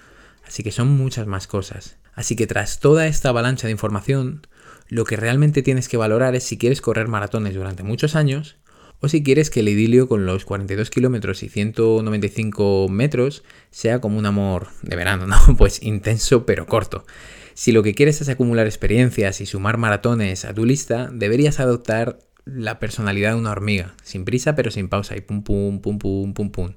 Así 0.50 0.64
que 0.64 0.72
son 0.72 0.88
muchas 0.98 1.28
más 1.28 1.46
cosas. 1.46 1.98
Así 2.16 2.36
que 2.36 2.48
tras 2.48 2.80
toda 2.80 3.06
esta 3.06 3.30
avalancha 3.30 3.68
de 3.68 3.72
información, 3.72 4.48
lo 4.88 5.06
que 5.06 5.16
realmente 5.16 5.62
tienes 5.62 5.88
que 5.88 5.96
valorar 5.96 6.34
es 6.34 6.44
si 6.44 6.58
quieres 6.58 6.82
correr 6.82 7.08
maratones 7.08 7.54
durante 7.54 7.84
muchos 7.84 8.16
años 8.16 8.58
o 9.00 9.08
si 9.08 9.22
quieres 9.22 9.52
que 9.52 9.60
el 9.60 9.70
idilio 9.70 10.08
con 10.08 10.26
los 10.26 10.46
42 10.46 10.90
kilómetros 10.90 11.44
y 11.44 11.50
195 11.50 12.88
metros 12.90 13.44
sea 13.70 14.02
como 14.02 14.18
un 14.18 14.26
amor 14.26 14.70
de 14.82 14.96
verano, 14.96 15.28
¿no? 15.28 15.38
Pues 15.58 15.84
intenso 15.84 16.48
pero 16.48 16.66
corto. 16.66 17.06
Si 17.54 17.72
lo 17.72 17.84
que 17.84 17.94
quieres 17.94 18.20
es 18.20 18.30
acumular 18.30 18.66
experiencias 18.66 19.42
y 19.42 19.46
sumar 19.46 19.78
maratones 19.78 20.46
a 20.46 20.56
tu 20.56 20.66
lista, 20.66 21.12
deberías 21.14 21.60
adoptar 21.60 22.18
la 22.46 22.80
personalidad 22.80 23.34
de 23.34 23.40
una 23.40 23.52
hormiga, 23.52 23.94
sin 24.02 24.26
prisa 24.26 24.56
pero 24.56 24.72
sin 24.72 24.90
pausa 24.90 25.16
y 25.16 25.22
pum 25.22 25.44
pum 25.44 25.80
pum 25.80 26.00
pum 26.00 26.34
pum 26.34 26.50
pum. 26.50 26.74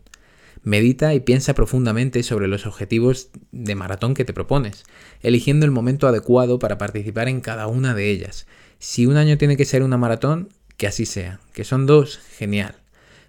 Medita 0.65 1.13
y 1.13 1.21
piensa 1.21 1.55
profundamente 1.55 2.23
sobre 2.23 2.47
los 2.47 2.67
objetivos 2.67 3.31
de 3.51 3.75
maratón 3.75 4.15
que 4.15 4.25
te 4.25 4.33
propones, 4.33 4.85
eligiendo 5.21 5.67
el 5.67 5.73
momento 5.73 6.07
adecuado 6.07 6.59
para 6.59 6.79
participar 6.79 7.29
en 7.29 7.41
cada 7.41 7.67
una 7.67 7.95
de 7.95 8.11
ellas. 8.11 8.47
Si 8.79 9.07
un 9.07 9.17
año 9.17 9.39
tiene 9.39 9.57
que 9.57 9.65
ser 9.65 9.83
una 9.83 9.99
maratón, 9.99 10.49
que 10.77 10.87
así 10.87 11.05
sea. 11.05 11.41
Que 11.53 11.65
son 11.65 11.87
dos, 11.87 12.19
genial. 12.19 12.77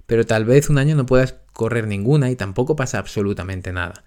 Pero 0.05 0.25
tal 0.25 0.45
vez 0.45 0.69
un 0.69 0.77
año 0.77 0.95
no 0.95 1.05
puedas 1.05 1.35
correr 1.53 1.87
ninguna 1.87 2.29
y 2.29 2.35
tampoco 2.35 2.75
pasa 2.75 2.99
absolutamente 2.99 3.71
nada. 3.71 4.03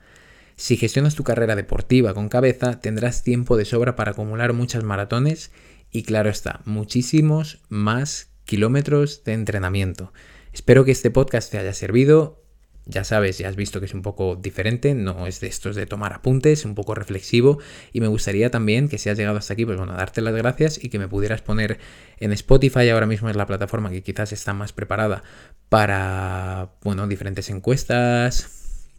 Si 0.56 0.76
gestionas 0.76 1.14
tu 1.14 1.24
carrera 1.24 1.56
deportiva 1.56 2.14
con 2.14 2.28
cabeza, 2.28 2.80
tendrás 2.80 3.22
tiempo 3.22 3.56
de 3.56 3.64
sobra 3.64 3.96
para 3.96 4.12
acumular 4.12 4.52
muchas 4.52 4.84
maratones 4.84 5.50
y 5.90 6.02
claro 6.02 6.30
está, 6.30 6.60
muchísimos 6.64 7.60
más 7.68 8.30
kilómetros 8.44 9.24
de 9.24 9.34
entrenamiento. 9.34 10.12
Espero 10.52 10.84
que 10.84 10.92
este 10.92 11.10
podcast 11.10 11.50
te 11.50 11.58
haya 11.58 11.74
servido 11.74 12.45
ya 12.87 13.03
sabes, 13.03 13.38
ya 13.38 13.49
has 13.49 13.57
visto 13.57 13.81
que 13.81 13.87
es 13.87 13.94
un 13.94 14.03
poco 14.03 14.37
diferente, 14.37 14.94
no 14.94 15.27
es 15.27 15.40
de 15.40 15.49
estos 15.49 15.75
de 15.75 15.87
tomar 15.87 16.12
apuntes, 16.12 16.64
un 16.64 16.77
poco 16.77 16.94
reflexivo 16.94 17.59
y 17.92 18.01
me 18.01 18.07
gustaría 18.07 18.51
también 18.51 18.88
que 18.88 18.96
si 18.99 19.11
has 19.11 19.18
llegado 19.18 19.38
hasta 19.38 19.55
aquí, 19.55 19.66
pues 19.66 19.77
bueno, 19.77 19.92
darte 19.94 20.22
las 20.22 20.35
gracias 20.35 20.83
y 20.83 20.88
que 20.88 21.01
me 21.01 21.09
pudieras 21.09 21.42
poner 21.42 21.79
en 22.18 22.33
Spotify, 22.33 22.88
ahora 22.90 23.07
mismo 23.07 23.29
es 23.29 23.35
la 23.35 23.46
plataforma 23.46 23.90
que 23.90 24.03
quizás 24.03 24.33
está 24.33 24.55
más 24.55 24.72
preparada 24.72 25.25
para, 25.68 26.70
bueno, 26.83 27.09
diferentes 27.09 27.51
encuestas, 27.51 28.92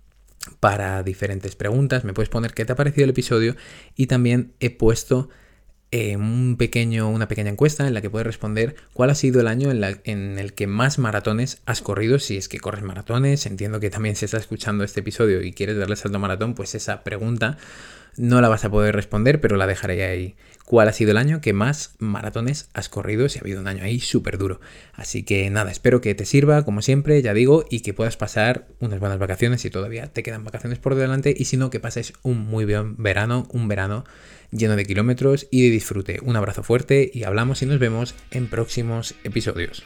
para 0.59 1.01
diferentes 1.01 1.55
preguntas, 1.55 2.03
me 2.03 2.13
puedes 2.13 2.29
poner 2.29 2.53
qué 2.53 2.65
te 2.65 2.73
ha 2.73 2.75
parecido 2.75 3.05
el 3.05 3.11
episodio 3.11 3.55
y 3.95 4.07
también 4.07 4.53
he 4.59 4.69
puesto 4.69 5.29
un 5.91 6.57
pequeño, 6.57 7.09
una 7.09 7.27
pequeña 7.27 7.49
encuesta 7.49 7.87
en 7.87 7.93
la 7.93 8.01
que 8.01 8.09
puedes 8.09 8.27
responder 8.27 8.75
cuál 8.93 9.09
ha 9.09 9.15
sido 9.15 9.39
el 9.39 9.47
año 9.47 9.71
en, 9.71 10.37
el 10.37 10.53
que 10.53 10.67
más 10.67 10.99
maratones 10.99 11.61
has 11.65 11.81
corrido, 11.81 12.19
si 12.19 12.37
es 12.37 12.49
que 12.49 12.59
corres 12.59 12.83
maratones. 12.83 13.45
Entiendo 13.45 13.79
que 13.79 13.89
también 13.89 14.15
si 14.15 14.25
estás 14.25 14.41
escuchando 14.41 14.83
este 14.83 14.99
episodio 14.99 15.41
y 15.41 15.53
quieres 15.53 15.77
darle 15.77 15.95
salto 15.95 16.17
a 16.17 16.19
maratón, 16.19 16.55
pues 16.55 16.75
esa 16.75 17.03
pregunta 17.03 17.57
no 18.17 18.41
la 18.41 18.49
vas 18.49 18.65
a 18.65 18.69
poder 18.69 18.95
responder, 18.95 19.39
pero 19.39 19.55
la 19.55 19.67
dejaré 19.67 20.03
ahí. 20.05 20.35
¿Cuál 20.65 20.89
ha 20.89 20.93
sido 20.93 21.11
el 21.11 21.17
año 21.17 21.39
que 21.39 21.53
más 21.53 21.95
maratones 21.97 22.69
has 22.73 22.89
corrido? 22.89 23.29
Si 23.29 23.39
ha 23.39 23.41
habido 23.41 23.61
un 23.61 23.67
año 23.67 23.83
ahí 23.83 24.01
súper 24.01 24.37
duro. 24.37 24.59
Así 24.93 25.23
que 25.23 25.49
nada, 25.49 25.71
espero 25.71 26.01
que 26.01 26.13
te 26.13 26.25
sirva, 26.25 26.65
como 26.65 26.81
siempre, 26.81 27.21
ya 27.21 27.33
digo, 27.33 27.65
y 27.69 27.79
que 27.79 27.93
puedas 27.93 28.17
pasar 28.17 28.67
unas 28.79 28.99
buenas 28.99 29.17
vacaciones 29.17 29.61
si 29.61 29.69
todavía 29.69 30.07
te 30.07 30.23
quedan 30.23 30.43
vacaciones 30.43 30.79
por 30.79 30.95
delante, 30.95 31.33
y 31.37 31.45
si 31.45 31.55
no, 31.55 31.69
que 31.69 31.79
pases 31.79 32.13
un 32.21 32.39
muy 32.39 32.65
buen 32.65 32.97
verano, 32.97 33.47
un 33.51 33.67
verano 33.67 34.03
lleno 34.51 34.75
de 34.75 34.85
kilómetros 34.85 35.47
y 35.51 35.63
de 35.63 35.69
disfrute. 35.69 36.19
Un 36.21 36.35
abrazo 36.35 36.63
fuerte 36.63 37.09
y 37.13 37.23
hablamos 37.23 37.61
y 37.61 37.65
nos 37.65 37.79
vemos 37.79 38.15
en 38.31 38.49
próximos 38.49 39.15
episodios. 39.23 39.83